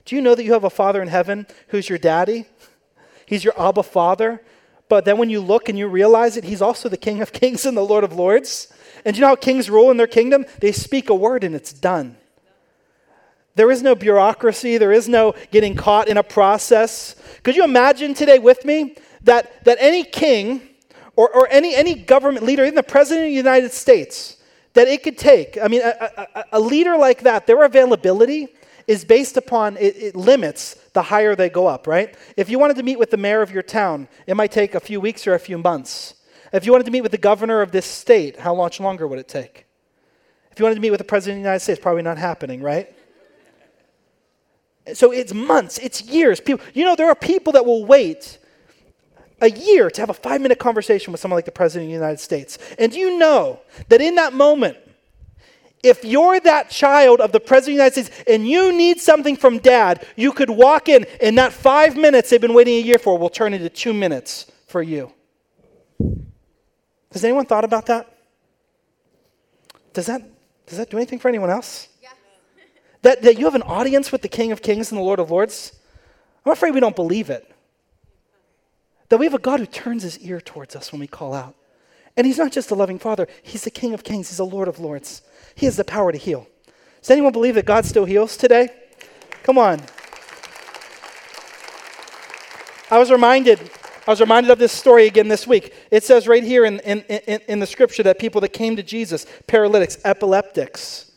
[0.06, 2.46] Do you know that you have a father in heaven who's your daddy?
[3.26, 4.42] He's your Abba Father.
[4.94, 7.66] But then when you look and you realize it, he's also the King of Kings
[7.66, 8.72] and the Lord of Lords.
[9.04, 10.46] And you know how kings rule in their kingdom?
[10.60, 12.16] They speak a word and it's done.
[13.56, 17.16] There is no bureaucracy, there is no getting caught in a process.
[17.42, 20.62] Could you imagine today with me that, that any king
[21.16, 24.38] or, or any, any government leader, even the President of the United States,
[24.74, 28.48] that it could take, I mean, a, a, a leader like that, their availability
[28.86, 32.16] is based upon, it, it limits the higher they go up, right?
[32.38, 34.80] If you wanted to meet with the mayor of your town, it might take a
[34.80, 36.16] few weeks or a few months.
[36.52, 39.20] If you wanted to meet with the governor of this state, how much longer would
[39.20, 39.66] it take?
[40.52, 42.62] If you wanted to meet with the president of the United States, probably not happening,
[42.62, 42.94] right?
[44.94, 46.40] So it's months, it's years.
[46.40, 48.38] People, you know, there are people that will wait
[49.42, 51.94] a year to have a five minute conversation with someone like the President of the
[51.94, 52.60] United States.
[52.78, 54.78] And you know that in that moment,
[55.84, 59.36] if you're that child of the President of the United States and you need something
[59.36, 62.98] from dad, you could walk in, and that five minutes they've been waiting a year
[62.98, 65.12] for will turn into two minutes for you.
[67.12, 68.10] Has anyone thought about that?
[69.92, 70.24] Does that,
[70.66, 71.90] does that do anything for anyone else?
[73.04, 75.30] that, that you have an audience with the King of Kings and the Lord of
[75.30, 75.74] Lords?
[76.46, 77.50] I'm afraid we don't believe it.
[79.10, 81.56] That we have a God who turns his ear towards us when we call out.
[82.16, 84.68] And he's not just a loving father, he's the King of Kings, he's the Lord
[84.68, 85.22] of Lords.
[85.56, 86.48] He has the power to heal.
[87.02, 88.70] Does anyone believe that God still heals today?
[89.44, 89.82] Come on.
[92.90, 93.60] I was reminded
[94.06, 95.74] I was reminded of this story again this week.
[95.90, 98.84] It says right here in, in, in, in, the scripture that people that came to
[98.84, 101.10] Jesus, paralytics, epileptics,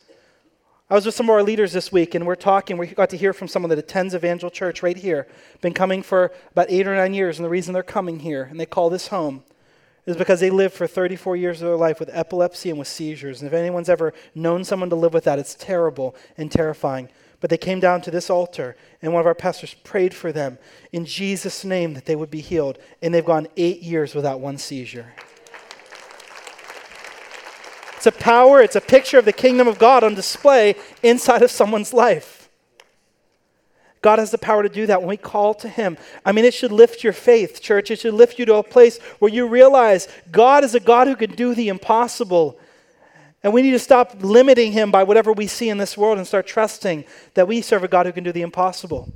[0.88, 2.78] I was with some of our leaders this week, and we're talking.
[2.78, 5.26] We got to hear from someone that attends Evangel Church right here.
[5.60, 8.60] Been coming for about eight or nine years, and the reason they're coming here and
[8.60, 9.42] they call this home
[10.06, 13.42] is because they lived for 34 years of their life with epilepsy and with seizures.
[13.42, 17.08] And if anyone's ever known someone to live with that, it's terrible and terrifying.
[17.40, 20.58] But they came down to this altar, and one of our pastors prayed for them
[20.92, 22.78] in Jesus' name that they would be healed.
[23.02, 25.12] And they've gone eight years without one seizure.
[27.96, 31.50] It's a power, it's a picture of the kingdom of God on display inside of
[31.50, 32.35] someone's life.
[34.06, 35.98] God has the power to do that when we call to Him.
[36.24, 37.90] I mean, it should lift your faith, church.
[37.90, 41.16] It should lift you to a place where you realize God is a God who
[41.16, 42.56] can do the impossible.
[43.42, 46.24] And we need to stop limiting Him by whatever we see in this world and
[46.24, 49.12] start trusting that we serve a God who can do the impossible.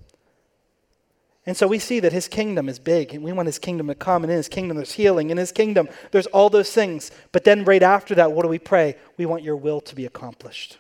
[1.47, 3.95] And so we see that his kingdom is big, and we want his kingdom to
[3.95, 4.25] come.
[4.25, 5.31] And in his kingdom, there's healing.
[5.31, 7.13] In his kingdom, there's all those things.
[7.31, 8.97] But then, right after that, what do we pray?
[9.17, 10.79] We want your will to be accomplished.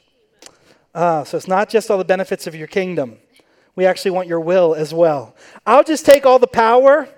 [0.93, 3.19] Uh, so it's not just all the benefits of your kingdom,
[3.81, 5.35] we actually want your will as well.
[5.65, 7.09] I'll just take all the power,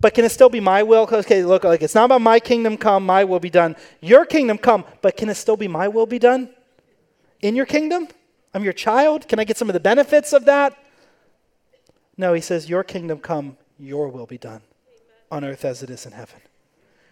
[0.00, 1.08] but can it still be my will?
[1.12, 3.76] Okay, look, like it's not about my kingdom come, my will be done.
[4.00, 6.50] Your kingdom come, but can it still be my will be done
[7.40, 8.08] in your kingdom?
[8.52, 9.28] I'm your child.
[9.28, 10.76] Can I get some of the benefits of that?
[12.16, 14.62] No, he says, Your kingdom come, your will be done
[15.30, 16.40] on earth as it is in heaven.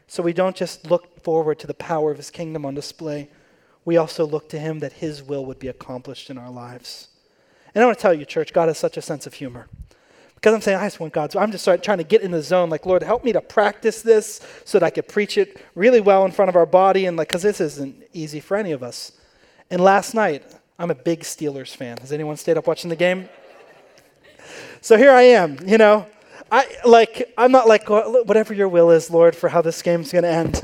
[0.09, 3.29] So we don't just look forward to the power of his kingdom on display,
[3.85, 7.09] we also look to him that his will would be accomplished in our lives.
[7.74, 9.68] And I want to tell you, church, God has such a sense of humor.
[10.35, 11.33] Because I'm saying, I just want God.
[11.33, 12.70] So I'm just trying to get in the zone.
[12.70, 16.24] Like, Lord, help me to practice this so that I could preach it really well
[16.24, 17.07] in front of our body.
[17.07, 19.12] And like, because this isn't easy for any of us.
[19.70, 20.44] And last night,
[20.78, 21.98] I'm a big Steelers fan.
[21.98, 23.28] Has anyone stayed up watching the game?
[24.81, 26.07] So here I am, you know.
[26.50, 30.22] I like I'm not like whatever your will is, Lord, for how this game's going
[30.22, 30.62] to end.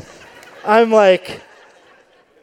[0.64, 1.42] I'm like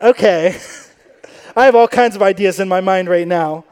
[0.01, 0.59] okay.
[1.55, 3.65] I have all kinds of ideas in my mind right now.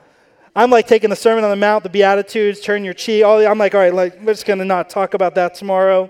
[0.56, 3.24] I'm like taking the Sermon on the Mount, the Beatitudes, turn your cheek.
[3.24, 6.10] All I'm like, all right, like we're just gonna not talk about that tomorrow.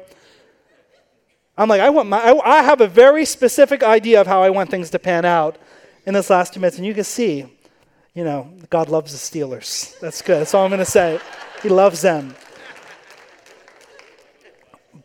[1.58, 4.50] I'm like, I want my, I, I have a very specific idea of how I
[4.50, 5.58] want things to pan out
[6.06, 7.46] in this last two minutes, and you can see,
[8.14, 10.00] you know, God loves the Steelers.
[10.00, 10.40] That's good.
[10.40, 11.20] That's all I'm gonna say.
[11.62, 12.34] He loves them.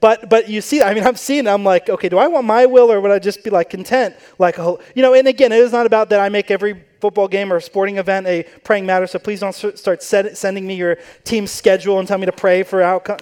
[0.05, 1.49] But but you see, I mean, I'm seeing.
[1.49, 4.15] I'm like, okay, do I want my will, or would I just be like content?
[4.39, 5.15] Like, oh, you know.
[5.15, 6.21] And again, it is not about that.
[6.21, 9.07] I make every football game or sporting event a praying matter.
[9.07, 12.65] So please don't start set, sending me your team schedule and tell me to pray
[12.65, 13.17] for outcome.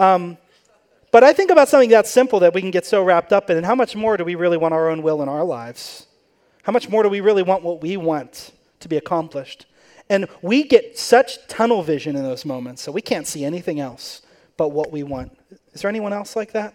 [0.00, 0.38] Um,
[1.12, 3.56] but I think about something that simple that we can get so wrapped up in.
[3.56, 6.08] And how much more do we really want our own will in our lives?
[6.64, 8.50] How much more do we really want what we want
[8.80, 9.66] to be accomplished?
[10.10, 14.22] And we get such tunnel vision in those moments, so we can't see anything else
[14.56, 15.36] but what we want.
[15.76, 16.72] Is there anyone else like that?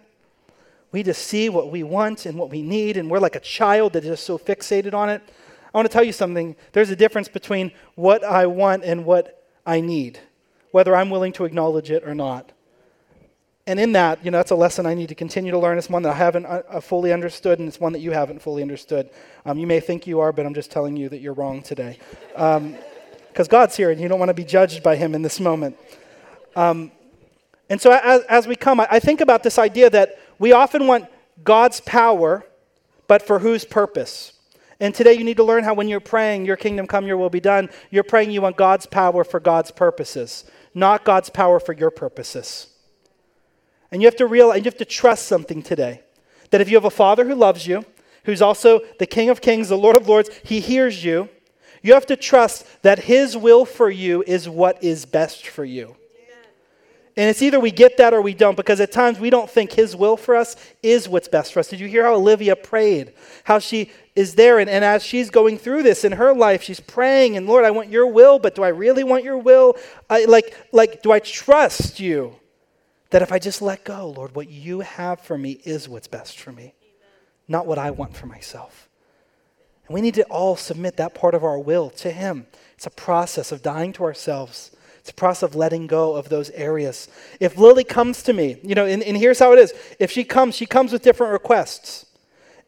[0.92, 3.94] We just see what we want and what we need, and we're like a child
[3.94, 5.24] that is so fixated on it.
[5.74, 6.56] I want to tell you something.
[6.74, 10.20] There's a difference between what I want and what I need,
[10.70, 12.52] whether I'm willing to acknowledge it or not.
[13.66, 15.80] And in that, you know, that's a lesson I need to continue to learn.
[15.80, 18.62] It's one that I haven't uh, fully understood, and it's one that you haven't fully
[18.62, 19.10] understood.
[19.48, 21.98] Um, you may think you are, but I'm just telling you that you're wrong today.
[22.34, 22.78] Because um,
[23.50, 25.76] God's here, and you don't want to be judged by Him in this moment.
[26.56, 26.92] Um,
[27.72, 30.88] and so as, as we come, I, I think about this idea that we often
[30.88, 31.06] want
[31.42, 32.46] God's power,
[33.08, 34.34] but for whose purpose?
[34.82, 37.30] And today you need to learn how when you're praying, your kingdom come, your will
[37.30, 40.44] be done, you're praying you want God's power for God's purposes,
[40.74, 42.68] not God's power for your purposes.
[43.90, 46.02] And you have to realize, you have to trust something today.
[46.50, 47.86] That if you have a father who loves you,
[48.26, 51.30] who's also the King of Kings, the Lord of Lords, he hears you.
[51.82, 55.96] You have to trust that his will for you is what is best for you.
[57.18, 59.74] And it's either we get that or we don't, because at times we don't think
[59.74, 61.68] His will for us is what's best for us.
[61.68, 63.14] Did you hear how Olivia prayed?
[63.44, 66.80] How she is there, and, and as she's going through this in her life, she's
[66.80, 69.78] praying, and Lord, I want your will, but do I really want your will?
[70.10, 72.36] I, like, like, do I trust you
[73.10, 76.40] that if I just let go, Lord, what you have for me is what's best
[76.40, 76.74] for me, Amen.
[77.48, 78.90] not what I want for myself?
[79.88, 82.48] And we need to all submit that part of our will to Him.
[82.76, 86.52] It's a process of dying to ourselves it's a process of letting go of those
[86.52, 87.08] areas.
[87.40, 89.74] If Lily comes to me, you know, and, and here's how it is.
[90.00, 92.06] If she comes, she comes with different requests.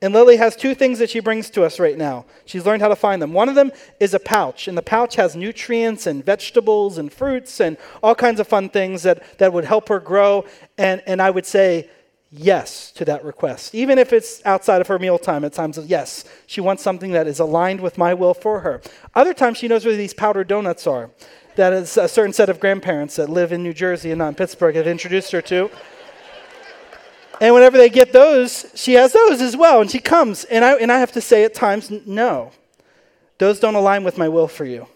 [0.02, 2.26] And Lily has two things that she brings to us right now.
[2.46, 3.34] She's learned how to find them.
[3.34, 7.62] One of them is a pouch, and the pouch has nutrients and vegetables and fruits
[7.62, 10.44] and all kinds of fun things that, that would help her grow.
[10.78, 11.88] And, and I would say
[12.32, 13.76] yes to that request.
[13.76, 17.40] Even if it's outside of her mealtime, at times, yes, she wants something that is
[17.40, 18.82] aligned with my will for her.
[19.14, 21.12] Other times, she knows where these powdered donuts are
[21.56, 24.36] that is a certain set of grandparents that live in New Jersey and not in
[24.36, 25.70] Pittsburgh have introduced her to.
[27.42, 29.82] And whenever they get those, she has those as well.
[29.82, 30.46] And she comes.
[30.46, 32.52] And I, and I have to say at times, no,
[33.38, 34.88] those don't align with my will for you.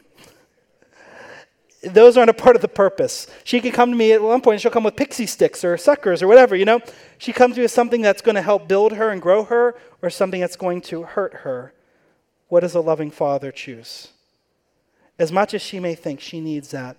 [1.83, 3.27] Those aren't a part of the purpose.
[3.43, 6.23] She can come to me at one point, she'll come with pixie sticks or suckers
[6.23, 6.81] or whatever, you know.
[7.17, 9.75] She comes to me with something that's going to help build her and grow her
[10.01, 11.73] or something that's going to hurt her.
[12.47, 14.09] What does a loving father choose?
[15.19, 16.97] As much as she may think she needs that.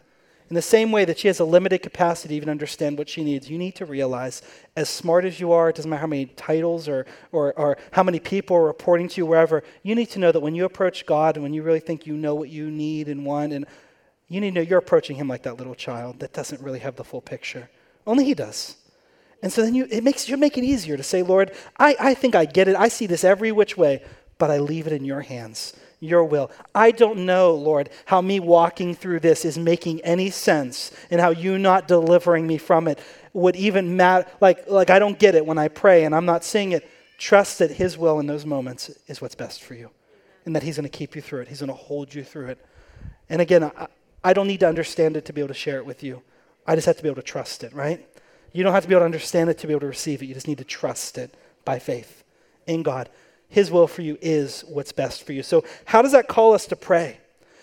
[0.51, 3.23] In the same way that she has a limited capacity to even understand what she
[3.23, 4.41] needs, you need to realize,
[4.77, 8.03] as smart as you are, it doesn't matter how many titles or, or, or how
[8.03, 11.05] many people are reporting to you, wherever, you need to know that when you approach
[11.05, 13.66] God and when you really think you know what you need and want, and
[14.29, 16.97] you need to know you're approaching Him like that little child that doesn't really have
[16.97, 17.69] the full picture.
[18.07, 18.77] Only He does.
[19.43, 22.14] And so then you, it makes you make it easier to say, Lord, I, I
[22.14, 22.75] think I get it.
[22.75, 24.03] I see this every which way,
[24.39, 26.51] but I leave it in your hands your will.
[26.75, 31.31] I don't know, Lord, how me walking through this is making any sense and how
[31.31, 32.99] you not delivering me from it
[33.33, 34.29] would even matter.
[34.41, 36.89] Like, like I don't get it when I pray and I'm not seeing it.
[37.19, 39.91] Trust that His will in those moments is what's best for you
[40.47, 41.49] and that He's going to keep you through it.
[41.49, 42.65] He's going to hold you through it.
[43.29, 43.89] And again, I,
[44.23, 46.23] I don't need to understand it to be able to share it with you.
[46.67, 48.07] I just have to be able to trust it, right?
[48.53, 50.27] You don't have to be able to understand it to be able to receive it.
[50.27, 51.35] You just need to trust it
[51.65, 52.25] by faith
[52.67, 53.09] in God.
[53.49, 55.43] His will for you is what's best for you.
[55.43, 57.19] So, how does that call us to pray?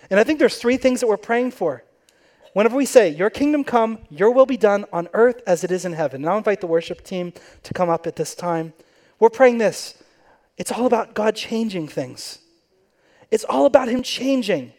[0.09, 1.83] And I think there's three things that we're praying for.
[2.53, 5.85] Whenever we say, Your kingdom come, your will be done on earth as it is
[5.85, 6.21] in heaven.
[6.21, 7.33] And I'll invite the worship team
[7.63, 8.73] to come up at this time.
[9.19, 10.01] We're praying this.
[10.57, 12.39] It's all about God changing things.
[13.29, 14.73] It's all about Him changing.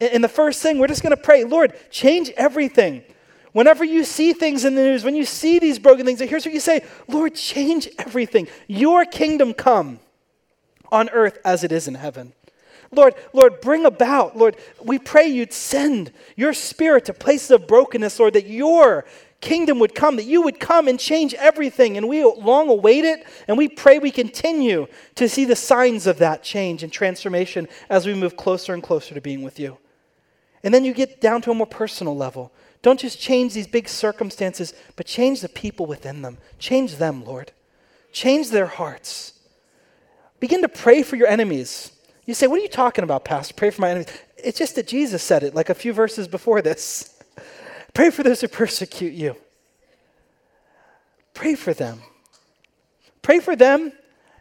[0.00, 3.04] And the first thing, we're just going to pray, Lord, change everything.
[3.52, 6.54] Whenever you see things in the news, when you see these broken things, here's what
[6.54, 8.48] you say Lord, change everything.
[8.66, 10.00] Your kingdom come
[10.94, 12.32] on earth as it is in heaven.
[12.92, 18.20] Lord, Lord, bring about, Lord, we pray you'd send your spirit to places of brokenness,
[18.20, 19.04] Lord, that your
[19.40, 21.96] kingdom would come, that you would come and change everything.
[21.96, 24.86] And we long await it, and we pray we continue
[25.16, 29.14] to see the signs of that change and transformation as we move closer and closer
[29.14, 29.76] to being with you.
[30.62, 32.52] And then you get down to a more personal level.
[32.82, 36.38] Don't just change these big circumstances, but change the people within them.
[36.58, 37.50] Change them, Lord.
[38.12, 39.33] Change their hearts.
[40.44, 41.90] Begin to pray for your enemies.
[42.26, 43.54] You say, What are you talking about, Pastor?
[43.54, 44.08] Pray for my enemies.
[44.36, 47.18] It's just that Jesus said it like a few verses before this.
[47.94, 49.36] Pray for those who persecute you.
[51.32, 52.02] Pray for them.
[53.22, 53.92] Pray for them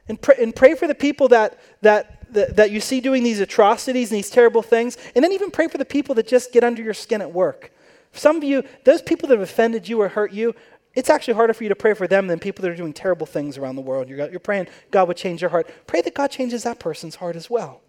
[0.09, 3.39] and pray, and pray for the people that, that, that, that you see doing these
[3.39, 4.97] atrocities and these terrible things.
[5.15, 7.71] And then even pray for the people that just get under your skin at work.
[8.11, 10.53] Some of you, those people that have offended you or hurt you,
[10.93, 13.25] it's actually harder for you to pray for them than people that are doing terrible
[13.25, 14.07] things around the world.
[14.07, 15.69] You're, you're praying God would change your heart.
[15.87, 17.81] Pray that God changes that person's heart as well.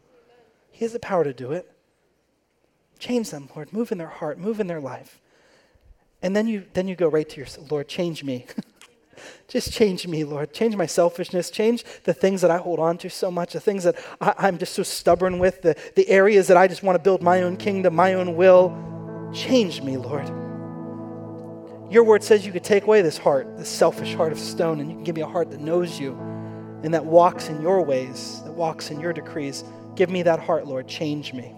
[0.71, 1.71] He has the power to do it.
[2.99, 3.73] Change them, Lord.
[3.73, 5.21] Move in their heart, move in their life.
[6.23, 8.47] And then you, then you go right to your Lord, change me.
[9.49, 10.55] just change me, Lord.
[10.55, 11.51] Change my selfishness.
[11.51, 14.57] Change the things that I hold on to so much, the things that I, am
[14.57, 17.59] just so stubborn with, the, the areas that I just want to build my own
[17.59, 18.75] kingdom, my own will.
[19.35, 20.44] Change me, Lord.
[21.95, 24.91] Your word says you could take away this heart, this selfish heart of stone, and
[24.91, 26.15] you can give me a heart that knows you
[26.83, 29.63] and that walks in your ways, that walks in your decrees.
[29.95, 30.89] Give me that heart, Lord.
[30.89, 31.55] Change me.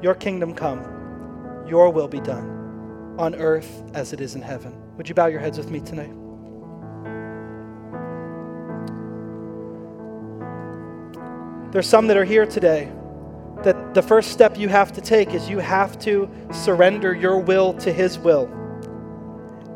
[0.00, 4.72] Your kingdom come, your will be done on earth as it is in heaven.
[4.96, 6.14] Would you bow your heads with me tonight?
[11.72, 12.90] There's some that are here today
[13.64, 17.74] that the first step you have to take is you have to surrender your will
[17.74, 18.61] to His will.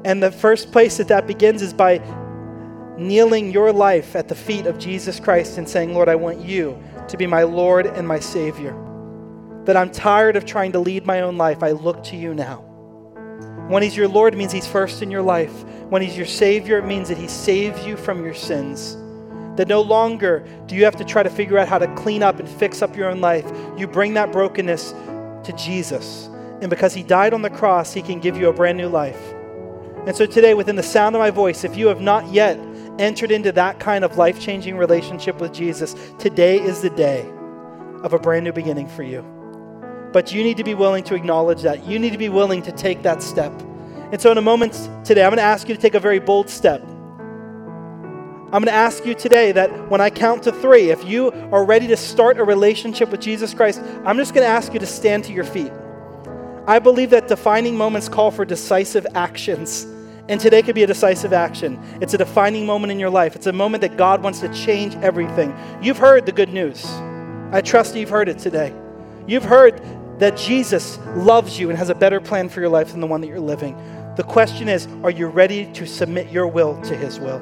[0.06, 2.00] And the first place that that begins is by
[2.96, 6.80] kneeling your life at the feet of Jesus Christ and saying, Lord, I want you
[7.08, 8.72] to be my Lord and my Savior.
[9.64, 11.60] That I'm tired of trying to lead my own life.
[11.60, 12.58] I look to you now.
[13.66, 15.64] When He's your Lord, means He's first in your life.
[15.88, 18.96] When He's your Savior, it means that He saves you from your sins.
[19.56, 22.38] That no longer do you have to try to figure out how to clean up
[22.38, 23.50] and fix up your own life.
[23.76, 26.26] You bring that brokenness to Jesus.
[26.60, 29.32] And because He died on the cross, He can give you a brand new life.
[30.06, 32.60] And so today, within the sound of my voice, if you have not yet
[33.00, 37.28] entered into that kind of life changing relationship with Jesus, today is the day
[38.04, 39.22] of a brand new beginning for you.
[40.12, 41.84] But you need to be willing to acknowledge that.
[41.84, 43.52] You need to be willing to take that step.
[44.12, 46.20] And so, in a moment today, I'm going to ask you to take a very
[46.20, 46.80] bold step.
[46.82, 51.64] I'm going to ask you today that when I count to three, if you are
[51.64, 54.86] ready to start a relationship with Jesus Christ, I'm just going to ask you to
[54.86, 55.72] stand to your feet.
[56.68, 59.84] I believe that defining moments call for decisive actions.
[60.28, 61.80] And today could be a decisive action.
[62.00, 63.36] It's a defining moment in your life.
[63.36, 65.56] It's a moment that God wants to change everything.
[65.80, 66.84] You've heard the good news.
[67.52, 68.74] I trust you've heard it today.
[69.26, 69.80] You've heard
[70.18, 73.20] that Jesus loves you and has a better plan for your life than the one
[73.20, 73.76] that you're living.
[74.16, 77.38] The question is are you ready to submit your will to His will?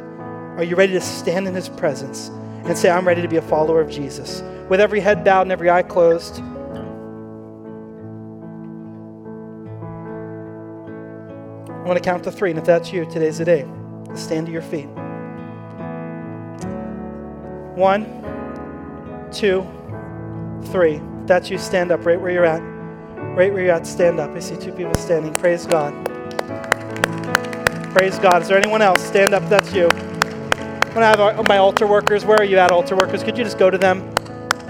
[0.57, 2.29] Are you ready to stand in His presence
[2.65, 4.43] and say, I'm ready to be a follower of Jesus?
[4.69, 6.43] With every head bowed and every eye closed.
[11.85, 13.67] I want to count to three, and if that's you, today's the day.
[14.15, 14.87] Stand to your feet.
[17.77, 18.07] One,
[19.31, 19.67] two,
[20.73, 20.95] three.
[20.95, 22.63] If that's you, stand up right where you're at.
[23.37, 24.31] Right where you're at, stand up.
[24.31, 25.35] I see two people standing.
[25.35, 25.93] Praise God.
[27.93, 28.41] Praise God.
[28.41, 29.03] Is there anyone else?
[29.03, 29.47] Stand up.
[29.51, 29.89] That's you.
[29.91, 32.25] I want to have my altar workers.
[32.25, 33.23] Where are you at, altar workers?
[33.23, 34.11] Could you just go to them?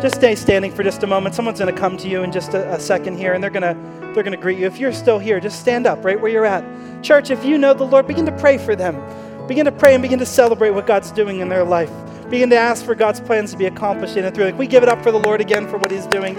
[0.03, 1.37] Just stay standing for just a moment.
[1.37, 3.63] Someone's going to come to you in just a, a second here, and they're going
[3.63, 4.67] to they're going to greet you.
[4.67, 6.65] If you're still here, just stand up right where you're at.
[7.03, 9.03] Church, if you know the Lord, begin to pray for them.
[9.47, 11.91] Begin to pray and begin to celebrate what God's doing in their life.
[12.31, 14.47] Begin to ask for God's plans to be accomplished in and through.
[14.47, 16.35] Like we give it up for the Lord again for what He's doing.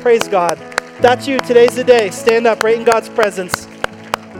[0.00, 0.56] Praise God.
[1.00, 1.38] That's you.
[1.40, 2.10] Today's the day.
[2.10, 3.68] Stand up right in God's presence.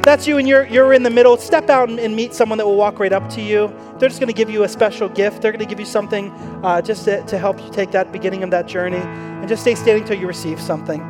[0.03, 1.37] That's you and you're, you're in the middle.
[1.37, 3.75] Step out and, and meet someone that will walk right up to you.
[3.99, 5.43] They're just going to give you a special gift.
[5.43, 6.31] They're going to give you something
[6.65, 8.97] uh, just to, to help you take that beginning of that journey.
[8.97, 11.01] And just stay standing until you receive something.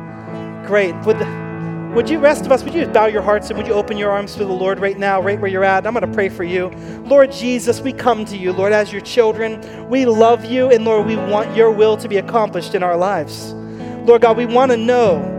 [0.65, 0.93] Great.
[1.05, 1.50] Would the,
[1.93, 4.11] would you, rest of us, would you bow your hearts and would you open your
[4.11, 5.85] arms to the Lord right now, right where you're at?
[5.85, 6.69] I'm going to pray for you.
[7.05, 9.89] Lord Jesus, we come to you, Lord, as your children.
[9.89, 13.51] We love you, and Lord, we want your will to be accomplished in our lives.
[14.05, 15.37] Lord God, we want to know,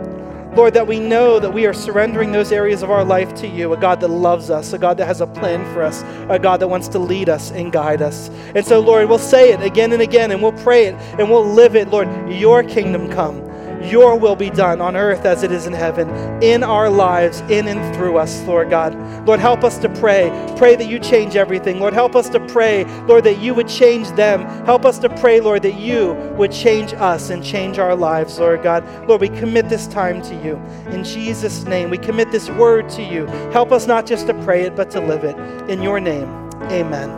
[0.55, 3.73] Lord, that we know that we are surrendering those areas of our life to you,
[3.73, 6.61] a God that loves us, a God that has a plan for us, a God
[6.61, 8.29] that wants to lead us and guide us.
[8.55, 11.47] And so, Lord, we'll say it again and again, and we'll pray it, and we'll
[11.47, 11.89] live it.
[11.89, 13.52] Lord, your kingdom come.
[13.85, 16.09] Your will be done on earth as it is in heaven,
[16.43, 18.95] in our lives, in and through us, Lord God.
[19.27, 20.31] Lord, help us to pray.
[20.57, 21.81] Pray that you change everything.
[21.81, 24.43] Lord, help us to pray, Lord, that you would change them.
[24.65, 28.63] Help us to pray, Lord, that you would change us and change our lives, Lord
[28.63, 28.85] God.
[29.09, 30.57] Lord, we commit this time to you.
[30.93, 33.27] In Jesus' name, we commit this word to you.
[33.53, 35.37] Help us not just to pray it, but to live it.
[35.71, 36.25] In your name,
[36.71, 37.11] amen.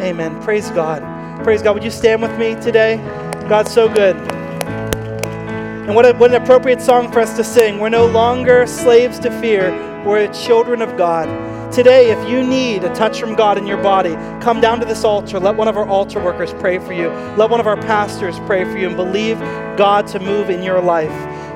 [0.00, 0.42] Amen.
[0.42, 1.02] Praise God.
[1.44, 1.74] Praise God.
[1.74, 2.96] Would you stand with me today?
[3.48, 4.41] God's so good.
[5.82, 7.80] And what, a, what an appropriate song for us to sing.
[7.80, 9.72] We're no longer slaves to fear,
[10.06, 11.26] we're children of God.
[11.72, 15.02] Today, if you need a touch from God in your body, come down to this
[15.02, 15.40] altar.
[15.40, 17.08] Let one of our altar workers pray for you.
[17.36, 19.40] Let one of our pastors pray for you and believe
[19.76, 21.10] God to move in your life.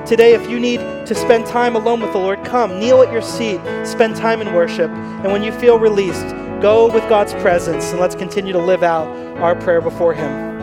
[0.05, 3.21] Today, if you need to spend time alone with the Lord, come, kneel at your
[3.21, 4.91] seat, spend time in worship.
[4.91, 6.27] And when you feel released,
[6.61, 9.07] go with God's presence and let's continue to live out
[9.37, 10.56] our prayer before Him.